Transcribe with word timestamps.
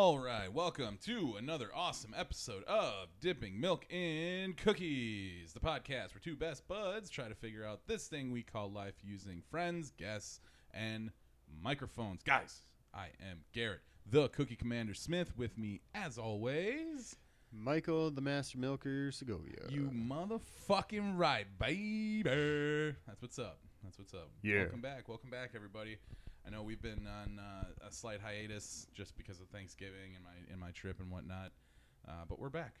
All 0.00 0.20
right, 0.20 0.52
welcome 0.52 0.96
to 1.06 1.34
another 1.38 1.70
awesome 1.74 2.14
episode 2.16 2.62
of 2.68 3.08
Dipping 3.20 3.60
Milk 3.60 3.84
in 3.92 4.52
Cookies, 4.52 5.52
the 5.52 5.58
podcast 5.58 6.14
where 6.14 6.20
two 6.22 6.36
best 6.36 6.68
buds 6.68 7.10
try 7.10 7.26
to 7.26 7.34
figure 7.34 7.64
out 7.64 7.88
this 7.88 8.06
thing 8.06 8.30
we 8.30 8.44
call 8.44 8.70
life 8.70 8.94
using 9.02 9.42
friends, 9.50 9.90
guests, 9.98 10.38
and 10.72 11.10
microphones. 11.60 12.22
Guys, 12.22 12.60
I 12.94 13.06
am 13.28 13.40
Garrett, 13.52 13.80
the 14.08 14.28
Cookie 14.28 14.54
Commander 14.54 14.94
Smith, 14.94 15.36
with 15.36 15.58
me 15.58 15.80
as 15.96 16.16
always. 16.16 17.16
Michael, 17.52 18.12
the 18.12 18.20
Master 18.20 18.56
Milker, 18.56 19.10
Segovia. 19.10 19.64
You 19.68 19.90
motherfucking 19.92 21.18
right, 21.18 21.46
baby. 21.58 22.94
That's 23.04 23.20
what's 23.20 23.40
up. 23.40 23.58
That's 23.82 23.98
what's 23.98 24.14
up. 24.14 24.30
Yeah. 24.42 24.60
Welcome 24.60 24.80
back. 24.80 25.08
Welcome 25.08 25.30
back, 25.30 25.50
everybody. 25.56 25.98
I 26.48 26.50
know 26.50 26.62
we've 26.62 26.80
been 26.80 27.06
on 27.06 27.38
uh, 27.38 27.86
a 27.86 27.92
slight 27.92 28.20
hiatus 28.22 28.86
just 28.94 29.14
because 29.18 29.38
of 29.38 29.48
Thanksgiving 29.48 30.14
and 30.14 30.24
my 30.24 30.30
and 30.50 30.58
my 30.58 30.70
trip 30.70 30.98
and 30.98 31.10
whatnot, 31.10 31.52
uh, 32.08 32.24
but 32.26 32.38
we're 32.38 32.48
back. 32.48 32.76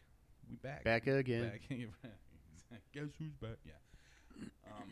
We 0.48 0.56
back. 0.56 0.84
Back 0.84 1.06
again. 1.06 1.50
Back. 1.50 1.68
Guess 2.94 3.08
who's 3.18 3.34
back? 3.34 3.58
Yeah. 3.66 3.72
Um, 4.66 4.88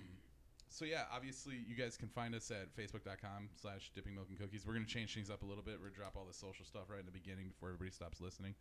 so 0.69 0.85
yeah, 0.85 1.05
obviously 1.11 1.55
you 1.67 1.75
guys 1.75 1.97
can 1.97 2.09
find 2.09 2.35
us 2.35 2.51
at 2.51 2.77
facebook.com 2.77 3.49
slash 3.59 3.93
dipping 3.95 4.15
milk 4.15 4.27
and 4.29 4.39
cookies. 4.39 4.67
We're 4.67 4.75
gonna 4.75 4.85
change 4.85 5.15
things 5.15 5.31
up 5.31 5.43
a 5.43 5.47
little 5.47 5.65
bit. 5.65 5.77
We're 5.81 5.89
gonna 5.89 5.97
drop 5.97 6.15
all 6.15 6.27
the 6.27 6.35
social 6.35 6.67
stuff 6.67 6.91
right 6.91 7.01
in 7.01 7.07
the 7.07 7.13
beginning 7.13 7.49
before 7.49 7.71
everybody 7.71 7.93
stops 7.93 8.21
listening. 8.21 8.55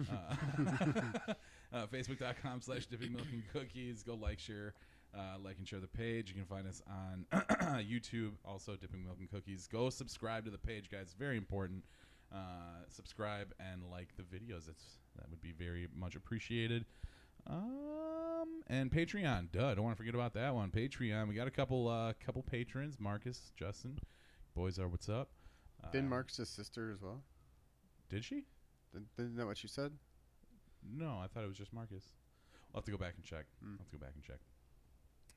Uh, 0.00 0.34
uh, 1.72 1.86
facebook.com 1.86 2.60
slash 2.60 2.84
dipping 2.84 3.14
milk 3.14 3.28
and 3.32 3.42
cookies. 3.54 4.02
Go 4.02 4.16
like, 4.16 4.38
share, 4.38 4.74
uh, 5.16 5.38
like 5.42 5.58
and 5.58 5.66
share 5.66 5.80
the 5.80 5.86
page. 5.86 6.28
You 6.28 6.34
can 6.34 6.44
find 6.44 6.66
us 6.66 6.82
on 6.88 7.26
YouTube, 7.84 8.32
also 8.44 8.76
dipping 8.76 9.04
milk 9.04 9.16
and 9.20 9.30
cookies. 9.30 9.68
Go 9.70 9.90
subscribe 9.90 10.44
to 10.44 10.50
the 10.50 10.58
page, 10.58 10.90
guys. 10.90 11.02
It's 11.02 11.14
very 11.14 11.36
important. 11.36 11.84
Uh, 12.34 12.84
subscribe 12.88 13.52
and 13.60 13.82
like 13.90 14.08
the 14.16 14.22
videos. 14.22 14.68
It's 14.68 14.98
that 15.16 15.28
would 15.28 15.42
be 15.42 15.52
very 15.52 15.88
much 15.94 16.16
appreciated. 16.16 16.86
Um, 17.46 18.62
and 18.68 18.90
Patreon, 18.90 19.50
duh, 19.52 19.74
don't 19.74 19.84
want 19.84 19.96
to 19.96 19.98
forget 19.98 20.14
about 20.14 20.34
that 20.34 20.54
one. 20.54 20.70
Patreon, 20.70 21.28
we 21.28 21.34
got 21.34 21.48
a 21.48 21.50
couple, 21.50 21.88
uh, 21.88 22.12
couple 22.24 22.42
patrons. 22.42 22.96
Marcus, 22.98 23.52
Justin, 23.56 23.98
boys 24.54 24.78
are 24.78 24.88
what's 24.88 25.08
up. 25.08 25.28
Uh, 25.82 25.90
Didn't 25.90 26.08
Marcus' 26.08 26.48
sister 26.48 26.90
as 26.92 27.02
well? 27.02 27.22
Did 28.08 28.24
she? 28.24 28.44
Didn't, 28.92 29.08
isn't 29.18 29.36
that 29.36 29.46
what 29.46 29.62
you 29.62 29.68
said? 29.68 29.92
No, 30.88 31.18
I 31.22 31.26
thought 31.26 31.44
it 31.44 31.48
was 31.48 31.58
just 31.58 31.72
Marcus. 31.72 32.04
I'll 32.74 32.78
have 32.78 32.84
to 32.84 32.90
go 32.90 32.96
back 32.96 33.14
and 33.16 33.24
check. 33.24 33.46
Mm. 33.64 33.72
I'll 33.72 33.78
have 33.78 33.90
to 33.90 33.98
go 33.98 34.04
back 34.04 34.12
and 34.14 34.22
check. 34.22 34.38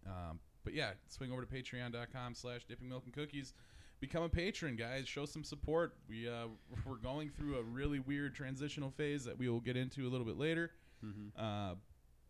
Um, 0.06 0.40
but 0.64 0.74
yeah, 0.74 0.92
swing 1.08 1.32
over 1.32 1.44
to 1.44 1.48
patreon.com 1.48 2.36
slash 2.36 2.66
dipping 2.66 2.90
milk 2.90 3.04
and 3.06 3.14
cookies. 3.14 3.54
Become 4.00 4.24
a 4.24 4.30
patron, 4.30 4.76
guys. 4.76 5.08
Show 5.08 5.26
some 5.26 5.44
support. 5.44 5.96
We, 6.10 6.28
uh, 6.28 6.48
we're 6.86 6.96
going 6.96 7.30
through 7.30 7.58
a 7.58 7.64
really 7.64 8.00
weird 8.00 8.36
transitional 8.36 8.92
phase 8.92 9.24
that 9.26 9.38
we 9.38 9.50
will 9.50 9.62
get 9.62 9.78
into 9.78 10.08
a 10.08 10.10
little 10.10 10.26
bit 10.26 10.38
later. 10.38 10.72
Mm-hmm. 11.04 11.42
Uh, 11.42 11.76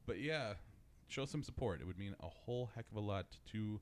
but 0.06 0.20
yeah, 0.20 0.54
show 1.08 1.26
some 1.26 1.44
support. 1.44 1.82
It 1.82 1.88
would 1.88 1.98
mean 1.98 2.16
a 2.22 2.28
whole 2.28 2.70
heck 2.76 2.86
of 2.92 2.98
a 2.98 3.02
lot 3.02 3.26
to 3.52 3.80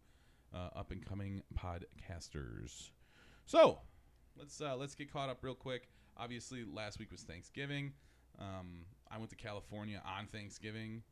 uh, 0.53 0.69
up 0.75 0.91
and 0.91 1.05
coming 1.05 1.41
podcasters. 1.57 2.91
So 3.45 3.79
let's 4.37 4.61
uh, 4.61 4.75
let's 4.75 4.95
get 4.95 5.11
caught 5.11 5.29
up 5.29 5.39
real 5.41 5.55
quick. 5.55 5.89
Obviously, 6.17 6.63
last 6.63 6.99
week 6.99 7.11
was 7.11 7.21
Thanksgiving. 7.21 7.93
Um, 8.39 8.85
I 9.11 9.17
went 9.17 9.29
to 9.31 9.35
California 9.35 10.01
on 10.05 10.27
Thanksgiving, 10.27 11.03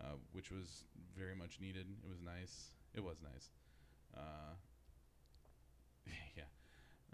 uh, 0.00 0.14
which 0.32 0.50
was 0.50 0.84
very 1.16 1.34
much 1.34 1.58
needed. 1.60 1.86
It 2.02 2.08
was 2.08 2.20
nice. 2.20 2.70
It 2.94 3.02
was 3.02 3.16
nice. 3.22 3.50
Uh, 4.16 4.54
yeah. 6.36 6.44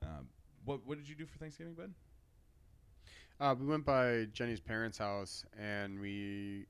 Um, 0.02 0.28
what 0.64 0.86
what 0.86 0.98
did 0.98 1.08
you 1.08 1.14
do 1.14 1.26
for 1.26 1.38
Thanksgiving, 1.38 1.74
bud? 1.74 1.92
Uh, 3.40 3.54
we 3.58 3.66
went 3.66 3.84
by 3.86 4.26
Jenny's 4.32 4.60
parents' 4.60 4.98
house 4.98 5.44
and 5.58 5.98
we 5.98 6.66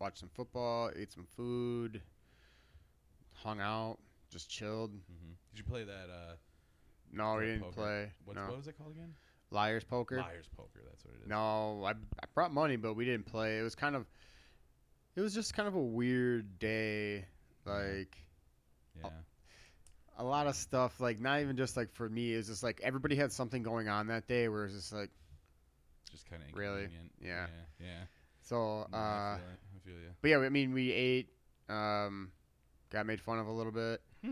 watched 0.00 0.18
some 0.18 0.30
football, 0.32 0.90
ate 0.96 1.12
some 1.12 1.26
food, 1.36 2.00
hung 3.34 3.60
out, 3.60 3.98
just 4.30 4.48
chilled. 4.48 4.90
Mm-hmm. 4.92 5.32
Did 5.50 5.58
you 5.58 5.64
play 5.64 5.84
that? 5.84 6.08
Uh, 6.10 6.34
No, 7.12 7.34
we 7.36 7.44
didn't 7.46 7.60
poker? 7.60 7.72
play. 7.74 8.12
What's, 8.24 8.36
no. 8.36 8.46
What 8.46 8.56
was 8.56 8.68
it 8.68 8.78
called 8.78 8.92
again? 8.92 9.12
Liar's 9.50 9.84
poker. 9.84 10.16
Liar's 10.16 10.48
poker. 10.56 10.80
That's 10.88 11.04
what 11.04 11.14
it 11.14 11.24
is. 11.24 11.28
No, 11.28 11.84
I, 11.84 11.90
I 11.90 12.26
brought 12.34 12.52
money, 12.54 12.76
but 12.76 12.94
we 12.94 13.04
didn't 13.04 13.26
play. 13.26 13.58
It 13.58 13.62
was 13.62 13.74
kind 13.74 13.94
of, 13.94 14.06
it 15.16 15.20
was 15.20 15.34
just 15.34 15.54
kind 15.54 15.68
of 15.68 15.74
a 15.74 15.80
weird 15.82 16.58
day. 16.58 17.24
Like 17.66 18.16
Yeah. 19.02 19.10
a 20.18 20.24
lot 20.24 20.46
of 20.46 20.54
stuff, 20.56 21.00
like 21.00 21.18
not 21.20 21.40
even 21.40 21.56
just 21.56 21.76
like 21.76 21.92
for 21.94 22.08
me. 22.08 22.32
It's 22.32 22.48
just 22.48 22.62
like 22.62 22.80
everybody 22.82 23.16
had 23.16 23.32
something 23.32 23.62
going 23.62 23.88
on 23.88 24.08
that 24.08 24.26
day. 24.28 24.48
Where 24.48 24.64
it's 24.66 24.74
just 24.74 24.92
like, 24.92 25.10
Just 26.10 26.28
kind 26.28 26.42
of 26.42 26.56
Really? 26.56 26.82
Yeah. 27.20 27.26
Yeah. 27.28 27.46
Yeah. 27.80 28.00
so. 28.42 28.86
No, 28.92 28.96
uh, 28.98 29.00
I 29.00 29.38
feel. 29.38 29.46
I 29.46 29.88
feel. 29.88 30.10
But 30.22 30.28
yeah, 30.30 30.38
I 30.38 30.48
mean, 30.50 30.72
we 30.72 30.92
ate, 30.92 31.28
um, 31.68 32.30
got 32.90 33.06
made 33.06 33.20
fun 33.20 33.38
of 33.38 33.46
a 33.46 33.52
little 33.52 33.72
bit, 33.72 34.00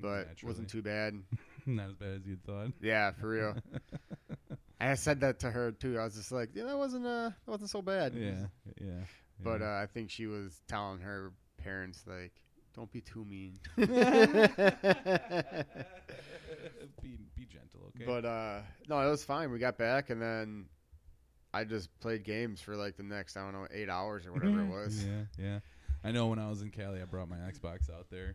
but 0.00 0.28
Naturally. 0.28 0.50
wasn't 0.50 0.68
too 0.70 0.82
bad. 0.82 1.14
Not 1.66 1.88
as 1.88 1.94
bad 1.94 2.20
as 2.20 2.26
you 2.26 2.36
thought. 2.46 2.72
Yeah, 2.82 3.12
for 3.12 3.28
real. 3.28 3.56
I 4.80 4.94
said 4.96 5.20
that 5.20 5.40
to 5.40 5.50
her 5.50 5.72
too. 5.72 5.98
I 5.98 6.04
was 6.04 6.14
just 6.14 6.30
like, 6.30 6.50
yeah, 6.54 6.64
that 6.64 6.76
wasn't 6.76 7.06
uh, 7.06 7.30
that 7.30 7.50
wasn't 7.50 7.70
so 7.70 7.80
bad. 7.80 8.12
yeah. 8.14 8.46
Yeah. 8.78 9.00
But 9.44 9.62
uh, 9.62 9.80
I 9.82 9.86
think 9.92 10.10
she 10.10 10.26
was 10.26 10.62
telling 10.66 11.00
her 11.00 11.32
parents 11.58 12.04
like, 12.06 12.32
don't 12.74 12.90
be 12.90 13.00
too 13.00 13.24
mean. 13.24 13.58
be 13.76 13.86
be 17.34 17.44
gentle, 17.46 17.92
okay? 17.94 18.04
But 18.06 18.24
uh, 18.24 18.60
no, 18.88 19.00
it 19.06 19.10
was 19.10 19.24
fine. 19.24 19.50
We 19.50 19.58
got 19.58 19.78
back 19.78 20.10
and 20.10 20.20
then 20.20 20.66
I 21.52 21.64
just 21.64 21.88
played 22.00 22.24
games 22.24 22.60
for 22.60 22.74
like 22.76 22.96
the 22.96 23.02
next 23.02 23.36
I 23.36 23.42
don't 23.42 23.52
know 23.52 23.68
eight 23.72 23.88
hours 23.88 24.26
or 24.26 24.32
whatever 24.32 24.60
it 24.60 24.66
was. 24.70 25.04
Yeah. 25.04 25.22
Yeah. 25.38 25.58
I 26.02 26.10
know 26.10 26.26
when 26.26 26.38
I 26.38 26.48
was 26.50 26.62
in 26.62 26.70
Cali, 26.70 27.00
I 27.00 27.04
brought 27.04 27.28
my 27.30 27.36
Xbox 27.36 27.88
out 27.90 28.10
there, 28.10 28.34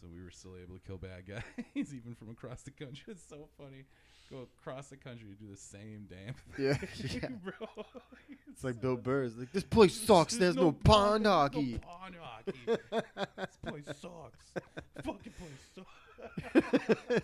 so 0.00 0.06
we 0.12 0.22
were 0.22 0.30
still 0.30 0.52
able 0.62 0.76
to 0.76 0.80
kill 0.86 0.98
bad 0.98 1.26
guys 1.26 1.42
even 1.94 2.14
from 2.14 2.30
across 2.30 2.62
the 2.62 2.70
country. 2.70 3.12
It's 3.12 3.26
so 3.28 3.48
funny. 3.58 3.84
Go 4.32 4.48
across 4.58 4.88
the 4.88 4.96
country 4.96 5.28
to 5.28 5.44
do 5.44 5.50
the 5.50 5.58
same 5.58 6.08
damn 6.08 6.32
thing, 6.56 6.78
yeah. 7.22 7.28
bro. 7.44 7.84
It's 8.50 8.64
like 8.64 8.80
Bill 8.80 8.96
Burr's. 8.96 9.36
Like 9.36 9.52
this 9.52 9.64
place 9.64 9.94
sucks. 9.94 10.36
There's 10.36 10.56
no 10.56 10.72
pond 10.72 11.26
there's 11.26 11.34
hockey. 11.34 11.72
No 11.72 11.78
pond 11.78 12.14
hockey. 12.20 12.58
this 13.36 13.58
place 13.66 13.84
sucks. 14.00 14.52
Fucking 15.04 15.32
place 15.38 15.60
sucks. 15.74 17.22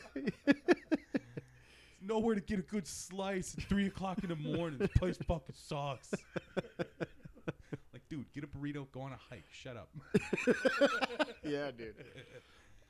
Nowhere 2.02 2.34
to 2.34 2.40
get 2.42 2.58
a 2.58 2.62
good 2.62 2.86
slice 2.86 3.54
at 3.56 3.64
three 3.64 3.86
o'clock 3.86 4.18
in 4.22 4.28
the 4.28 4.36
morning. 4.36 4.78
This 4.78 4.90
place 4.96 5.16
fucking 5.18 5.54
sucks. 5.54 6.12
like, 7.92 8.02
dude, 8.08 8.30
get 8.32 8.44
a 8.44 8.46
burrito. 8.46 8.86
Go 8.92 9.02
on 9.02 9.12
a 9.12 9.18
hike. 9.30 9.44
Shut 9.50 9.76
up. 9.76 9.88
yeah, 11.42 11.70
dude. 11.70 11.94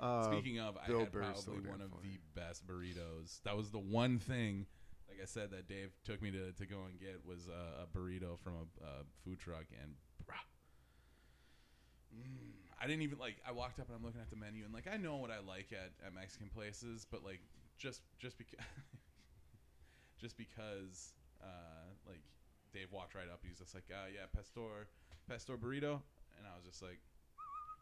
Uh, 0.00 0.30
Speaking 0.30 0.60
of, 0.60 0.76
I 0.76 0.86
had 0.86 1.10
Burr's 1.10 1.42
probably 1.44 1.62
damn 1.62 1.70
one 1.72 1.80
of 1.80 1.90
funny. 1.90 2.18
the 2.34 2.40
best 2.40 2.66
burritos. 2.66 3.42
That 3.42 3.56
was 3.56 3.70
the 3.70 3.80
one 3.80 4.18
thing, 4.18 4.66
like 5.08 5.18
I 5.20 5.26
said, 5.26 5.50
that 5.50 5.68
Dave 5.68 5.90
took 6.04 6.22
me 6.22 6.30
to, 6.30 6.52
to 6.52 6.66
go 6.66 6.84
and 6.88 6.98
get 7.00 7.20
was 7.26 7.48
uh, 7.48 7.82
a 7.82 7.98
burrito 7.98 8.38
from 8.38 8.54
a, 8.54 8.84
a 8.84 8.90
food 9.24 9.40
truck, 9.40 9.64
and 9.82 9.94
bruh, 10.24 10.38
mm, 12.14 12.52
I 12.80 12.86
didn't 12.86 13.02
even 13.02 13.18
like. 13.18 13.36
I 13.46 13.50
walked 13.52 13.80
up 13.80 13.88
and 13.88 13.96
I'm 13.96 14.04
looking 14.04 14.20
at 14.20 14.30
the 14.30 14.36
menu, 14.36 14.64
and 14.64 14.72
like 14.72 14.86
I 14.86 14.96
know 14.96 15.16
what 15.16 15.30
I 15.32 15.40
like 15.40 15.72
at, 15.72 15.90
at 16.06 16.14
Mexican 16.14 16.48
places, 16.48 17.04
but 17.10 17.24
like 17.24 17.40
just 17.76 18.02
just 18.20 18.38
because 18.38 18.64
just 20.20 20.36
because 20.36 21.14
uh, 21.42 21.90
like 22.06 22.22
Dave 22.72 22.92
walked 22.92 23.16
right 23.16 23.28
up, 23.32 23.40
he's 23.42 23.58
just 23.58 23.74
like, 23.74 23.90
uh, 23.90 24.06
yeah, 24.14 24.26
pastor 24.32 24.86
pastor 25.28 25.56
burrito, 25.56 26.00
and 26.38 26.46
I 26.46 26.54
was 26.56 26.64
just 26.64 26.82
like. 26.82 27.00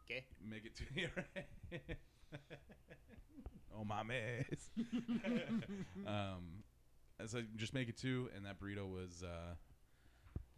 Okay. 0.09 0.23
Make 0.41 0.63
it 0.65 0.73
to 0.77 0.83
you. 0.95 1.09
oh 3.77 3.83
my 3.83 4.03
mess. 4.03 4.69
um, 6.07 6.63
as 7.19 7.35
I 7.35 7.41
just 7.55 7.73
make 7.73 7.89
it 7.89 7.97
two, 7.97 8.29
and 8.35 8.45
that 8.45 8.59
burrito 8.59 8.87
was 8.89 9.23
uh, 9.23 9.53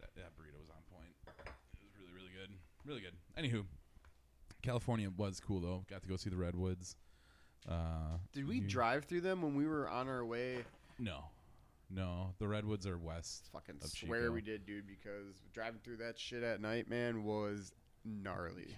that, 0.00 0.10
that 0.16 0.36
burrito 0.36 0.58
was 0.60 0.70
on 0.70 0.82
point. 0.92 1.14
It 1.26 1.84
was 1.84 1.94
really 1.98 2.12
really 2.14 2.30
good, 2.38 2.50
really 2.84 3.00
good. 3.00 3.14
Anywho, 3.38 3.64
California 4.62 5.08
was 5.16 5.40
cool 5.40 5.60
though. 5.60 5.84
Got 5.88 6.02
to 6.02 6.08
go 6.08 6.16
see 6.16 6.30
the 6.30 6.36
redwoods. 6.36 6.96
Uh, 7.68 8.16
Did 8.32 8.48
we 8.48 8.56
you- 8.56 8.68
drive 8.68 9.04
through 9.04 9.20
them 9.22 9.42
when 9.42 9.54
we 9.54 9.66
were 9.66 9.88
on 9.88 10.08
our 10.08 10.24
way? 10.24 10.64
No, 10.98 11.24
no. 11.90 12.34
The 12.38 12.48
redwoods 12.48 12.86
are 12.86 12.98
west. 12.98 13.48
Fucking 13.52 13.76
Of 13.82 13.90
swear 13.90 14.22
Chico. 14.22 14.32
we 14.32 14.40
did, 14.42 14.66
dude. 14.66 14.86
Because 14.86 15.42
driving 15.52 15.80
through 15.82 15.98
that 15.98 16.18
shit 16.18 16.42
at 16.42 16.60
night, 16.60 16.88
man, 16.88 17.24
was 17.24 17.72
gnarly. 18.04 18.74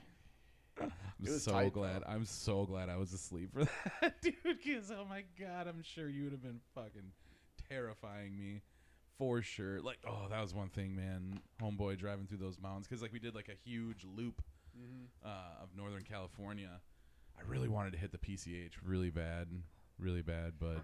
I'm 0.80 1.38
so 1.38 1.52
tight, 1.52 1.72
glad. 1.72 2.02
though. 2.02 2.10
I'm 2.12 2.24
so 2.24 2.64
glad 2.64 2.88
I 2.88 2.96
was 2.96 3.12
asleep 3.12 3.52
for 3.52 3.64
that, 4.00 4.20
dude. 4.22 4.34
Because 4.42 4.90
oh 4.90 5.04
my 5.08 5.24
god, 5.38 5.66
I'm 5.68 5.82
sure 5.82 6.08
you 6.08 6.24
would 6.24 6.32
have 6.32 6.42
been 6.42 6.60
fucking 6.74 7.12
terrifying 7.68 8.36
me 8.38 8.62
for 9.18 9.42
sure. 9.42 9.80
Like, 9.80 9.98
oh, 10.06 10.26
that 10.30 10.40
was 10.40 10.54
one 10.54 10.68
thing, 10.68 10.96
man. 10.96 11.40
Homeboy 11.62 11.98
driving 11.98 12.26
through 12.26 12.38
those 12.38 12.58
mountains 12.60 12.86
because 12.88 13.02
like 13.02 13.12
we 13.12 13.18
did 13.18 13.34
like 13.34 13.48
a 13.48 13.68
huge 13.68 14.04
loop 14.16 14.42
Mm-hmm. 14.74 15.28
uh, 15.28 15.62
of 15.62 15.68
Northern 15.76 16.02
California. 16.02 16.80
I 17.38 17.42
really 17.46 17.68
wanted 17.68 17.92
to 17.92 17.98
hit 17.98 18.10
the 18.10 18.16
PCH 18.16 18.72
really 18.82 19.10
bad, 19.10 19.48
really 19.98 20.22
bad, 20.22 20.54
but 20.58 20.78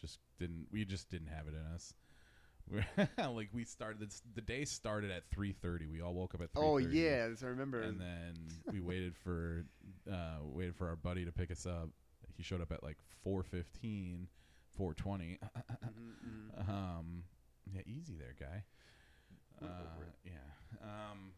just 0.00 0.20
didn't. 0.38 0.68
We 0.70 0.84
just 0.84 1.10
didn't 1.10 1.26
have 1.26 1.48
it 1.48 1.54
in 1.54 1.74
us. 1.74 1.92
Like 3.18 3.48
we 3.52 3.64
started 3.64 4.10
the 4.34 4.40
day 4.40 4.64
started 4.64 5.10
at 5.10 5.30
3:30. 5.30 5.90
We 5.90 6.00
all 6.00 6.14
woke 6.14 6.34
up 6.34 6.40
at 6.42 6.52
3:30. 6.52 6.56
Oh 6.62 6.76
yeah, 6.78 7.18
that's- 7.22 7.42
I 7.42 7.46
remember. 7.48 7.82
And 7.82 8.00
then 8.00 8.34
we 8.72 8.80
waited 8.90 9.16
for 9.16 9.64
uh 10.10 10.38
waited 10.42 10.76
for 10.76 10.88
our 10.88 10.96
buddy 10.96 11.24
to 11.24 11.32
pick 11.32 11.50
us 11.50 11.66
up. 11.66 11.88
He 12.36 12.42
showed 12.42 12.60
up 12.60 12.72
at 12.72 12.82
like 12.82 12.96
4:15, 13.26 14.26
4:20. 14.78 15.38
Mm, 15.38 15.38
mm. 16.58 16.68
Um, 16.68 17.24
yeah, 17.72 17.82
easy 17.86 18.14
there, 18.16 18.34
guy. 18.38 18.64
Uh, 19.62 19.66
yeah. 20.24 20.32
Um, 20.82 21.32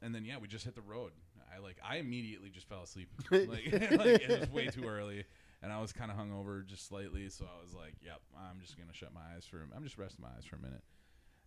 and 0.00 0.14
then 0.14 0.24
yeah, 0.24 0.38
we 0.38 0.48
just 0.48 0.64
hit 0.64 0.74
the 0.74 0.80
road. 0.82 1.12
I 1.54 1.58
like 1.58 1.76
I 1.86 1.96
immediately 1.96 2.50
just 2.50 2.68
fell 2.68 2.82
asleep. 2.82 3.08
like, 3.30 3.48
like 3.48 3.70
it 3.70 4.40
was 4.40 4.50
way 4.50 4.66
too 4.68 4.84
early, 4.86 5.24
and 5.62 5.72
I 5.72 5.80
was 5.80 5.92
kind 5.92 6.10
of 6.10 6.16
hungover 6.16 6.66
just 6.66 6.86
slightly. 6.86 7.28
So 7.28 7.44
I 7.44 7.62
was 7.62 7.74
like, 7.74 7.94
"Yep, 8.02 8.20
I'm 8.36 8.60
just 8.60 8.76
gonna 8.76 8.92
shut 8.92 9.12
my 9.14 9.20
eyes 9.34 9.46
for. 9.46 9.66
I'm 9.74 9.84
just 9.84 9.98
resting 9.98 10.22
my 10.22 10.36
eyes 10.36 10.44
for 10.44 10.56
a 10.56 10.60
minute." 10.60 10.82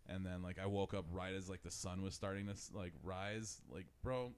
And 0.08 0.26
then 0.26 0.42
like 0.42 0.58
I 0.60 0.66
woke 0.68 0.94
up 0.94 1.06
right 1.12 1.34
as 1.34 1.50
like 1.50 1.64
the 1.64 1.72
sun 1.72 2.02
was 2.02 2.14
starting 2.14 2.48
to 2.48 2.56
like 2.74 2.94
rise. 3.04 3.62
Like, 3.70 3.88
bro, 4.02 4.34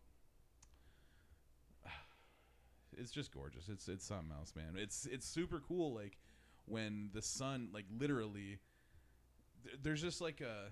it's 2.98 3.12
just 3.12 3.32
gorgeous. 3.34 3.70
It's 3.70 3.88
it's 3.88 4.06
something 4.06 4.32
else, 4.32 4.54
man. 4.56 4.76
It's 4.76 5.06
it's 5.06 5.28
super 5.28 5.62
cool. 5.68 5.94
Like 5.94 6.18
when 6.66 7.10
the 7.14 7.22
sun, 7.22 7.70
like 7.74 7.86
literally, 7.98 8.60
th- 9.64 9.78
there's 9.84 10.02
just 10.02 10.22
like 10.22 10.42
a 10.42 10.72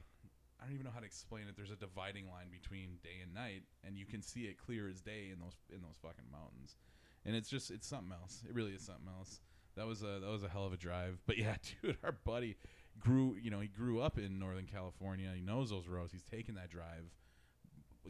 I 0.60 0.66
don't 0.66 0.74
even 0.74 0.86
know 0.86 0.92
how 0.94 1.02
to 1.02 1.06
explain 1.06 1.44
it. 1.48 1.56
There's 1.56 1.72
a 1.72 1.76
dividing 1.76 2.30
line 2.30 2.48
between 2.50 2.98
day 3.04 3.22
and 3.22 3.34
night, 3.34 3.64
and 3.84 3.98
you 3.98 4.06
can 4.06 4.22
see 4.22 4.46
it 4.46 4.58
clear 4.58 4.88
as 4.88 5.02
day 5.02 5.30
in 5.32 5.40
those 5.40 5.58
in 5.70 5.82
those 5.82 5.98
fucking 6.02 6.26
mountains. 6.32 6.78
And 7.26 7.36
it's 7.36 7.50
just 7.50 7.72
it's 7.72 7.88
something 7.88 8.12
else. 8.12 8.44
It 8.48 8.54
really 8.54 8.72
is 8.72 8.82
something 8.82 9.08
else. 9.18 9.40
That 9.76 9.88
was 9.88 10.04
a 10.04 10.20
that 10.22 10.30
was 10.30 10.44
a 10.44 10.50
hell 10.50 10.66
of 10.66 10.74
a 10.74 10.78
drive. 10.78 11.20
But 11.26 11.38
yeah, 11.40 11.56
dude, 11.82 11.98
our 12.04 12.12
buddy 12.12 12.56
grew 13.00 13.36
you 13.42 13.52
know 13.52 13.60
he 13.60 13.68
grew 13.68 14.02
up 14.02 14.18
in 14.18 14.40
Northern 14.40 14.68
California. 14.68 15.32
He 15.36 15.42
knows 15.42 15.70
those 15.70 15.88
roads. 15.88 16.12
He's 16.12 16.24
taken 16.24 16.56
that 16.56 16.70
drive, 16.70 17.06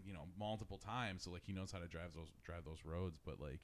you 0.06 0.14
know, 0.14 0.26
multiple 0.38 0.78
times. 0.78 1.24
So 1.24 1.32
like 1.32 1.44
he 1.46 1.54
knows 1.54 1.72
how 1.72 1.80
to 1.80 1.88
drive 1.88 2.14
those 2.16 2.30
drive 2.44 2.66
those 2.66 2.84
roads. 2.86 3.18
But 3.24 3.40
like. 3.40 3.60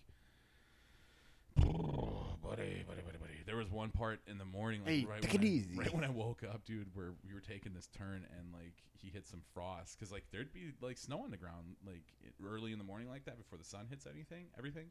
buddy, 1.58 2.84
buddy, 2.88 3.02
buddy, 3.02 3.18
buddy. 3.20 3.44
There 3.46 3.58
was 3.58 3.70
one 3.70 3.90
part 3.90 4.22
in 4.26 4.38
the 4.38 4.46
morning, 4.46 4.82
like 4.86 4.90
Hey, 4.90 5.06
right, 5.06 5.22
take 5.22 5.34
when 5.34 5.44
it 5.44 5.46
I, 5.46 5.50
easy. 5.50 5.76
right 5.76 5.94
when 5.94 6.04
I 6.06 6.10
woke 6.10 6.44
up, 6.44 6.64
dude, 6.66 6.88
where 6.94 7.14
we 7.28 7.34
were 7.34 7.42
taking 7.42 7.74
this 7.74 7.88
turn 7.88 8.26
and 8.38 8.54
like 8.54 8.74
he 8.98 9.10
hit 9.10 9.28
some 9.28 9.42
frost 9.54 9.98
because 10.00 10.12
like 10.12 10.24
there'd 10.32 10.54
be 10.54 10.72
like 10.82 10.98
snow 10.98 11.22
on 11.24 11.32
the 11.32 11.38
ground 11.38 11.76
like 11.86 12.04
early 12.46 12.72
in 12.72 12.78
the 12.78 12.84
morning 12.84 13.10
like 13.10 13.26
that 13.26 13.38
before 13.38 13.58
the 13.58 13.64
sun 13.66 13.86
hits 13.90 14.06
anything, 14.06 14.46
everything, 14.58 14.86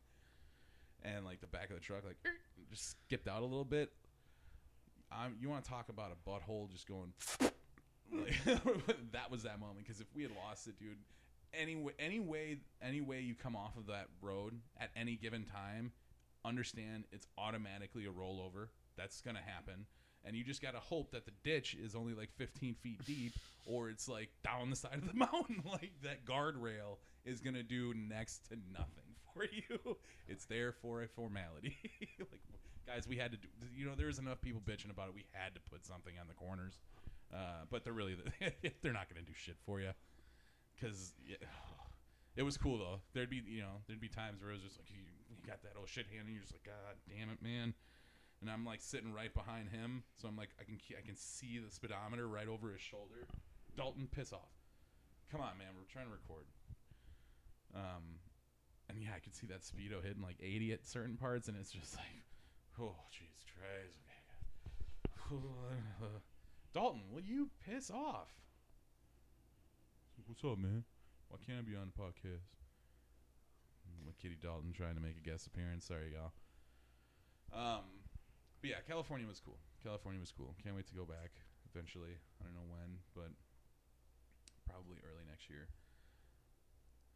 and 1.02 1.24
like 1.24 1.40
the 1.40 1.46
back 1.46 1.70
of 1.70 1.76
the 1.76 1.80
truck 1.80 2.04
like 2.04 2.16
er, 2.26 2.30
just 2.70 2.90
skipped 2.90 3.28
out 3.28 3.42
a 3.42 3.46
little 3.46 3.64
bit. 3.64 3.90
Um, 5.12 5.34
you 5.40 5.48
want 5.48 5.64
to 5.64 5.70
talk 5.70 5.88
about 5.88 6.12
a 6.12 6.30
butthole 6.30 6.70
just 6.70 6.86
going? 6.86 7.12
that 9.12 9.30
was 9.30 9.42
that 9.42 9.60
moment 9.60 9.78
because 9.84 10.00
if 10.00 10.06
we 10.14 10.22
had 10.22 10.32
lost 10.44 10.66
it, 10.68 10.78
dude, 10.78 10.96
any 11.52 11.76
way, 11.76 11.92
any 11.98 12.20
way, 12.20 12.58
any 12.82 13.00
way 13.00 13.20
you 13.20 13.34
come 13.34 13.56
off 13.56 13.76
of 13.76 13.86
that 13.86 14.06
road 14.22 14.54
at 14.78 14.90
any 14.96 15.16
given 15.16 15.44
time, 15.44 15.92
understand 16.44 17.04
it's 17.12 17.26
automatically 17.38 18.06
a 18.06 18.10
rollover. 18.10 18.68
That's 18.96 19.20
gonna 19.20 19.40
happen, 19.44 19.86
and 20.24 20.36
you 20.36 20.44
just 20.44 20.62
gotta 20.62 20.78
hope 20.78 21.10
that 21.12 21.24
the 21.24 21.32
ditch 21.42 21.74
is 21.74 21.94
only 21.94 22.14
like 22.14 22.30
15 22.36 22.74
feet 22.74 23.04
deep, 23.04 23.32
or 23.66 23.88
it's 23.88 24.08
like 24.08 24.30
down 24.44 24.70
the 24.70 24.76
side 24.76 24.94
of 24.94 25.06
the 25.08 25.14
mountain. 25.14 25.62
like 25.64 25.92
that 26.02 26.24
guardrail 26.24 26.98
is 27.24 27.40
gonna 27.40 27.62
do 27.62 27.94
next 27.94 28.48
to 28.48 28.56
nothing 28.72 29.09
for 29.34 29.44
you. 29.52 29.96
It's 30.28 30.44
there 30.44 30.72
for 30.72 31.02
a 31.02 31.08
formality. 31.08 31.76
like 32.18 32.40
guys, 32.86 33.06
we 33.06 33.16
had 33.16 33.32
to 33.32 33.36
do. 33.36 33.48
You 33.74 33.86
know, 33.86 33.94
there's 33.96 34.18
enough 34.18 34.40
people 34.40 34.60
bitching 34.64 34.90
about 34.90 35.08
it. 35.08 35.14
We 35.14 35.24
had 35.32 35.54
to 35.54 35.60
put 35.60 35.84
something 35.84 36.14
on 36.20 36.26
the 36.26 36.34
corners, 36.34 36.80
uh, 37.32 37.66
but 37.70 37.84
they're 37.84 37.92
really 37.92 38.16
they're 38.82 38.92
not 38.92 39.08
gonna 39.08 39.24
do 39.26 39.34
shit 39.34 39.56
for 39.64 39.80
you 39.80 39.92
because 40.74 41.14
yeah, 41.26 41.36
it 42.36 42.42
was 42.42 42.56
cool 42.56 42.78
though. 42.78 43.00
There'd 43.12 43.30
be 43.30 43.42
you 43.46 43.60
know 43.60 43.82
there'd 43.86 44.00
be 44.00 44.08
times 44.08 44.42
where 44.42 44.50
it 44.50 44.54
was 44.54 44.62
just 44.62 44.78
like 44.78 44.90
you, 44.90 45.02
you 45.28 45.36
got 45.46 45.62
that 45.62 45.74
old 45.78 45.88
shit 45.88 46.06
hand 46.06 46.26
and 46.26 46.34
you're 46.34 46.42
just 46.42 46.54
like 46.54 46.64
God 46.64 46.96
damn 47.08 47.30
it, 47.30 47.42
man. 47.42 47.74
And 48.40 48.50
I'm 48.50 48.64
like 48.64 48.80
sitting 48.80 49.12
right 49.12 49.32
behind 49.34 49.68
him, 49.68 50.02
so 50.16 50.26
I'm 50.26 50.36
like 50.36 50.50
I 50.58 50.64
can 50.64 50.78
I 50.96 51.04
can 51.04 51.16
see 51.16 51.58
the 51.58 51.70
speedometer 51.70 52.26
right 52.26 52.48
over 52.48 52.72
his 52.72 52.80
shoulder. 52.80 53.28
Dalton, 53.76 54.08
piss 54.10 54.32
off. 54.32 54.50
Come 55.30 55.40
on, 55.40 55.58
man. 55.58 55.68
We're 55.76 55.86
trying 55.86 56.06
to 56.06 56.12
record. 56.12 56.44
Um, 57.74 58.18
and 58.92 59.02
yeah, 59.02 59.10
I 59.16 59.20
could 59.20 59.34
see 59.34 59.46
that 59.48 59.62
speedo 59.62 60.02
hitting 60.02 60.22
like 60.22 60.36
80 60.42 60.72
at 60.72 60.86
certain 60.86 61.16
parts, 61.16 61.48
and 61.48 61.56
it's 61.56 61.70
just 61.70 61.96
like, 61.96 62.24
oh, 62.80 62.94
jeez, 63.14 63.44
Christ. 63.54 63.98
Dalton, 66.74 67.02
will 67.12 67.22
you 67.22 67.50
piss 67.66 67.90
off? 67.90 68.30
What's 70.26 70.44
up, 70.44 70.58
man? 70.58 70.84
Why 71.28 71.38
can't 71.46 71.58
I 71.58 71.62
be 71.62 71.76
on 71.76 71.90
the 71.90 71.98
podcast? 72.02 72.46
My 74.06 74.12
kitty 74.18 74.38
Dalton 74.40 74.72
trying 74.72 74.94
to 74.94 75.02
make 75.02 75.18
a 75.18 75.22
guest 75.22 75.46
appearance. 75.46 75.86
Sorry, 75.86 76.14
y'all. 76.14 76.34
Um, 77.50 77.86
but 78.60 78.70
yeah, 78.70 78.82
California 78.86 79.26
was 79.26 79.40
cool. 79.40 79.58
California 79.82 80.20
was 80.20 80.30
cool. 80.30 80.54
Can't 80.62 80.74
wait 80.74 80.86
to 80.88 80.94
go 80.94 81.04
back 81.04 81.30
eventually. 81.70 82.18
I 82.38 82.46
don't 82.46 82.54
know 82.54 82.66
when, 82.66 83.02
but 83.14 83.30
probably 84.66 84.98
early 85.02 85.26
next 85.26 85.50
year. 85.50 85.66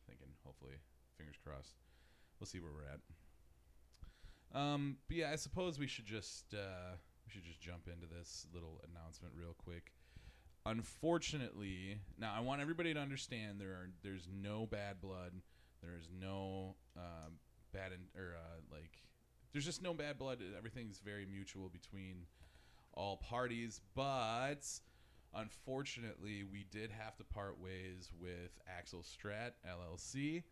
Thinking, 0.06 0.35
hopefully, 0.44 0.82
fingers 1.16 1.37
crossed. 1.44 1.75
We'll 2.38 2.46
see 2.46 2.61
where 2.61 2.72
we're 2.72 2.90
at. 2.90 3.00
Um, 4.55 4.99
but 5.08 5.16
yeah, 5.16 5.31
I 5.32 5.37
suppose 5.37 5.78
we 5.78 5.87
should 5.87 6.06
just 6.06 6.55
uh, 6.55 6.96
we 7.26 7.32
should 7.32 7.44
just 7.44 7.61
jump 7.61 7.88
into 7.88 8.06
this 8.06 8.46
little 8.52 8.81
announcement 8.90 9.34
real 9.37 9.55
quick. 9.58 9.93
Unfortunately, 10.66 11.99
now 12.19 12.32
I 12.37 12.40
want 12.40 12.61
everybody 12.61 12.94
to 12.94 13.00
understand 13.00 13.61
there 13.61 13.72
are 13.72 13.90
there's 14.02 14.28
no 14.32 14.66
bad 14.66 15.00
blood. 15.00 15.32
There's 15.82 16.08
no 16.19 16.76
um, 16.96 17.34
bad 17.72 17.93
in, 17.93 18.20
or 18.20 18.37
uh, 18.37 18.60
like 18.72 19.02
there's 19.52 19.64
just 19.64 19.82
no 19.82 19.93
bad 19.93 20.19
blood. 20.19 20.38
Everything's 20.56 20.98
very 20.98 21.27
mutual 21.27 21.69
between 21.69 22.27
all 22.94 23.17
parties, 23.17 23.81
but 23.94 24.65
unfortunately, 25.34 26.44
we 26.50 26.65
did 26.70 26.91
have 26.91 27.17
to 27.17 27.24
part 27.24 27.60
ways 27.60 28.10
with 28.20 28.58
Axel 28.69 29.03
Strat 29.03 29.53
LLC. 29.69 30.43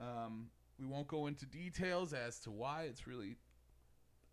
Um, 0.00 0.46
we 0.78 0.86
won't 0.86 1.08
go 1.08 1.26
into 1.26 1.44
details 1.46 2.12
as 2.12 2.38
to 2.40 2.50
why. 2.50 2.84
It's 2.84 3.06
really 3.06 3.36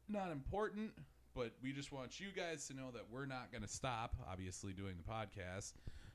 not 0.07 0.31
important, 0.31 0.91
but 1.35 1.51
we 1.61 1.73
just 1.73 1.91
want 1.91 2.19
you 2.19 2.27
guys 2.35 2.67
to 2.67 2.73
know 2.73 2.89
that 2.93 3.03
we're 3.11 3.25
not 3.25 3.51
going 3.51 3.63
to 3.63 3.67
stop, 3.67 4.15
obviously, 4.29 4.73
doing 4.73 4.95
the 4.97 5.11
podcast. 5.11 5.73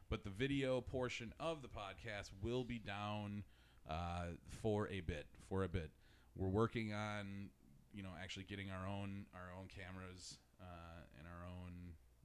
But 0.09 0.25
the 0.25 0.30
video 0.30 0.80
portion 0.80 1.32
of 1.38 1.62
the 1.62 1.68
podcast 1.68 2.30
will 2.42 2.64
be 2.64 2.78
down 2.78 3.44
uh, 3.88 4.35
for 4.62 4.88
a 4.88 5.00
bit. 5.00 5.26
For 5.49 5.64
a 5.64 5.68
bit, 5.68 5.90
we're 6.37 6.49
working 6.49 6.92
on, 6.92 7.50
you 7.92 8.02
know, 8.02 8.11
actually 8.23 8.44
getting 8.44 8.71
our 8.71 8.87
own 8.87 9.26
our 9.35 9.50
own 9.59 9.68
cameras 9.68 10.38
uh, 10.61 11.02
and 11.18 11.26
our 11.26 11.47
own, 11.47 11.73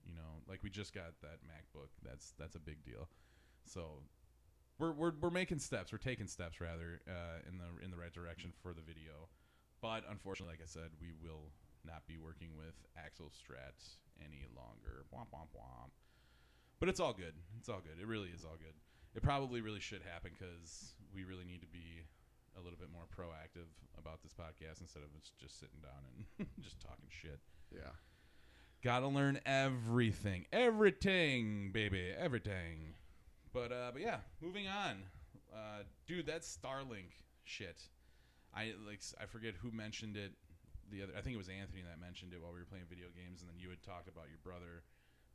you 0.05 0.15
know, 0.15 0.41
like 0.49 0.63
we 0.63 0.69
just 0.69 0.93
got 0.93 1.13
that 1.21 1.39
MacBook. 1.45 1.89
That's 2.03 2.33
that's 2.39 2.55
a 2.55 2.59
big 2.59 2.83
deal. 2.83 3.07
So 3.65 4.01
we're, 4.79 4.91
we're, 4.91 5.11
we're 5.19 5.29
making 5.29 5.59
steps. 5.59 5.91
We're 5.91 5.97
taking 5.97 6.27
steps 6.27 6.61
rather 6.61 7.01
uh, 7.07 7.47
in 7.49 7.57
the 7.57 7.83
in 7.83 7.91
the 7.91 7.97
right 7.97 8.13
direction 8.13 8.53
for 8.61 8.73
the 8.73 8.81
video. 8.81 9.29
But 9.81 10.03
unfortunately, 10.09 10.53
like 10.53 10.63
I 10.63 10.69
said, 10.69 10.89
we 11.01 11.13
will 11.21 11.51
not 11.85 12.05
be 12.07 12.17
working 12.17 12.49
with 12.57 12.75
Axel 12.97 13.31
Strat 13.31 13.77
any 14.19 14.45
longer. 14.55 15.05
Womp 15.13 15.29
womp 15.33 15.53
womp. 15.55 15.91
But 16.79 16.89
it's 16.89 16.99
all 16.99 17.13
good. 17.13 17.33
It's 17.59 17.69
all 17.69 17.81
good. 17.81 18.01
It 18.01 18.07
really 18.07 18.29
is 18.29 18.43
all 18.43 18.57
good. 18.57 18.73
It 19.15 19.23
probably 19.23 19.61
really 19.61 19.79
should 19.79 20.01
happen 20.01 20.31
because 20.37 20.93
we 21.13 21.23
really 21.23 21.45
need 21.45 21.61
to 21.61 21.67
be 21.67 22.05
a 22.57 22.61
little 22.61 22.77
bit 22.77 22.89
more 22.91 23.05
proactive 23.09 23.69
about 23.97 24.21
this 24.21 24.33
podcast 24.33 24.81
instead 24.81 25.01
of 25.01 25.09
just 25.39 25.59
sitting 25.59 25.79
down 25.81 26.01
and 26.37 26.47
just 26.63 26.79
talking 26.79 27.09
shit. 27.09 27.39
Yeah. 27.73 27.93
Gotta 28.83 29.07
learn 29.07 29.39
everything, 29.45 30.45
everything, 30.51 31.71
baby, 31.73 32.11
everything. 32.15 32.93
But 33.57 33.71
uh, 33.71 33.89
but 33.91 34.03
yeah, 34.03 34.17
moving 34.39 34.67
on, 34.67 35.01
uh, 35.51 35.81
dude. 36.05 36.27
That 36.27 36.41
Starlink 36.41 37.09
shit. 37.43 37.81
I 38.53 38.73
like 38.85 39.01
I 39.19 39.25
forget 39.25 39.55
who 39.59 39.71
mentioned 39.71 40.15
it. 40.15 40.33
The 40.91 41.01
other, 41.01 41.13
I 41.17 41.21
think 41.21 41.33
it 41.33 41.41
was 41.41 41.49
Anthony 41.49 41.81
that 41.81 41.99
mentioned 41.99 42.33
it 42.33 42.41
while 42.41 42.53
we 42.53 42.59
were 42.59 42.69
playing 42.69 42.85
video 42.87 43.07
games, 43.17 43.41
and 43.41 43.49
then 43.49 43.57
you 43.57 43.69
had 43.69 43.81
talked 43.81 44.07
about 44.07 44.29
your 44.29 44.37
brother 44.43 44.85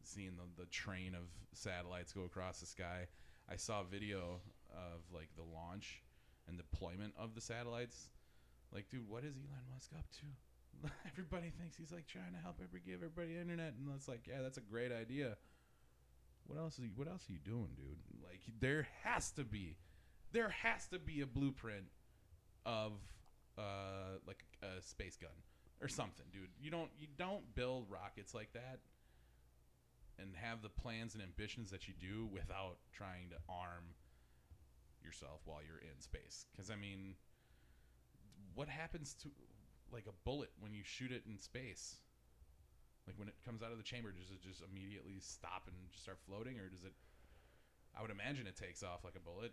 seeing 0.05 0.38
the 0.38 0.47
the 0.62 0.71
train 0.71 1.17
of 1.17 1.26
satellites 1.52 2.12
go 2.12 2.23
across 2.23 2.61
the 2.61 2.67
sky. 2.67 3.11
I 3.50 3.57
saw 3.57 3.81
a 3.81 3.85
video 3.85 4.38
of 4.71 5.02
like 5.12 5.35
the 5.35 5.43
launch 5.43 6.00
and 6.47 6.57
deployment 6.57 7.14
of 7.19 7.35
the 7.35 7.41
satellites. 7.41 8.09
Like, 8.73 8.88
dude, 8.88 9.09
what 9.09 9.25
is 9.25 9.35
Elon 9.35 9.67
Musk 9.75 9.91
up 9.99 10.07
to? 10.23 10.88
everybody 11.11 11.50
thinks 11.59 11.76
he's 11.76 11.91
like 11.91 12.07
trying 12.07 12.33
to 12.33 12.43
help 12.43 12.62
every 12.62 12.81
give 12.87 13.02
everybody 13.02 13.35
internet, 13.37 13.75
and 13.75 13.91
it's 13.97 14.07
like, 14.07 14.29
yeah, 14.31 14.43
that's 14.43 14.59
a 14.59 14.64
great 14.64 14.93
idea. 14.93 15.37
What 16.47 16.59
else 16.59 16.79
is 16.79 16.85
what 16.95 17.09
else 17.09 17.29
are 17.29 17.33
you 17.33 17.39
doing, 17.39 17.69
dude? 17.77 17.99
Like, 18.23 18.41
there 18.61 18.89
has 19.05 19.31
to 19.33 19.45
be, 19.45 19.77
there 20.33 20.49
has 20.49 20.87
to 20.89 20.99
be 20.99 21.21
a 21.21 21.27
blueprint 21.27 21.87
of 22.65 22.93
uh 23.59 24.19
like 24.27 24.45
a 24.63 24.81
space 24.83 25.17
gun 25.17 25.31
or 25.81 25.89
something, 25.89 26.27
dude. 26.33 26.49
You 26.61 26.71
don't 26.71 26.91
you 26.99 27.07
don't 27.19 27.55
build 27.55 27.87
rockets 27.91 28.35
like 28.35 28.53
that 28.53 28.79
and 30.19 30.35
have 30.37 30.63
the 30.63 30.69
plans 30.69 31.15
and 31.15 31.23
ambitions 31.23 31.71
that 31.71 31.89
you 31.89 31.95
do 32.01 32.29
without 32.33 32.77
trying 32.93 33.31
to 33.31 33.37
arm 33.49 33.95
yourself 35.03 35.41
while 35.45 35.61
you're 35.67 35.81
in 35.81 36.01
space. 36.01 36.47
Because 36.53 36.71
I 36.71 36.77
mean, 36.77 37.15
what 38.55 38.69
happens 38.69 39.15
to 39.23 39.29
like 39.93 40.07
a 40.07 40.15
bullet 40.25 40.51
when 40.61 40.73
you 40.73 40.83
shoot 40.85 41.13
it 41.13 41.23
in 41.29 41.39
space? 41.39 41.97
Like 43.07 43.19
when 43.19 43.29
it 43.29 43.35
comes 43.45 43.63
out 43.63 43.73
of 43.73 43.79
the 43.79 43.85
chamber, 43.85 44.13
does 44.13 44.31
it 44.31 44.41
just 44.43 44.63
immediately 44.63 45.19
stop 45.19 45.65
and 45.67 45.77
just 45.91 46.03
start 46.03 46.19
floating, 46.27 46.59
or 46.59 46.69
does 46.69 46.85
it? 46.85 46.93
I 47.97 48.03
would 48.03 48.11
imagine 48.11 48.47
it 48.47 48.57
takes 48.57 48.83
off 48.83 49.05
like 49.05 49.15
a 49.17 49.21
bullet. 49.21 49.53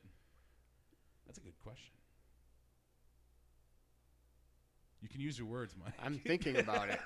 That's 1.26 1.38
a 1.38 1.42
good 1.42 1.58
question. 1.64 1.94
You 5.02 5.08
can 5.08 5.22
use 5.22 5.38
your 5.38 5.48
words, 5.48 5.76
Mike. 5.82 5.94
I'm 6.04 6.20
thinking 6.20 6.58
about 6.58 6.90
it. 6.90 7.00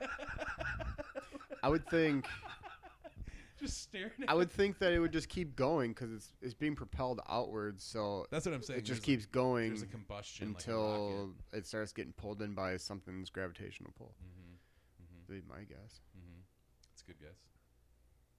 I 1.62 1.70
would 1.70 1.88
think 1.90 2.26
just 3.60 3.84
staring. 3.84 4.12
At 4.24 4.30
I 4.30 4.34
would 4.34 4.52
think 4.52 4.80
that 4.80 4.94
it 4.94 5.00
would 5.00 5.12
just 5.14 5.30
keep 5.30 5.56
going 5.56 5.92
because 5.92 6.12
it's 6.12 6.34
it's 6.42 6.54
being 6.54 6.76
propelled 6.76 7.22
outwards, 7.30 7.84
so 7.84 8.26
That's 8.32 8.46
what 8.46 8.56
I'm 8.56 8.64
saying. 8.64 8.80
it 8.80 8.84
just 8.84 9.02
There's 9.04 9.18
keeps 9.18 9.26
a, 9.26 9.30
going 9.30 9.68
there's 9.70 9.82
a 9.84 9.88
combustion 9.88 10.48
until 10.50 11.32
it 11.54 11.66
starts 11.68 11.94
getting 11.94 12.14
pulled 12.14 12.42
in 12.42 12.54
by 12.54 12.78
something's 12.78 13.30
gravitational 13.30 13.92
pull. 13.98 14.14
hmm 14.20 14.56
hmm 15.30 15.34
Be 15.34 15.42
my 15.48 15.64
guess. 15.64 16.02
That's 17.06 17.18
a 17.20 17.22
good 17.22 17.28
guess. 17.28 17.38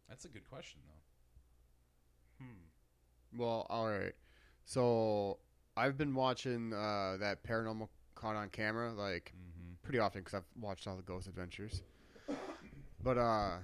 That's 0.09 0.25
a 0.25 0.29
good 0.29 0.49
question, 0.49 0.81
though. 0.87 2.45
Hmm. 2.47 3.39
Well, 3.41 3.67
all 3.69 3.89
right. 3.89 4.15
So 4.65 5.39
I've 5.77 5.97
been 5.99 6.15
watching 6.15 6.73
uh, 6.73 7.17
that 7.21 7.43
paranormal 7.45 7.89
caught 8.15 8.37
on 8.37 8.49
camera 8.49 8.93
like 8.93 9.33
Mm-hmm. 9.37 9.75
pretty 9.83 9.99
often 9.99 10.21
because 10.23 10.35
I've 10.35 10.63
watched 10.63 10.87
all 10.87 10.97
the 10.97 11.03
Ghost 11.03 11.27
Adventures. 11.27 11.83
But 13.03 13.19
uh, 13.19 13.59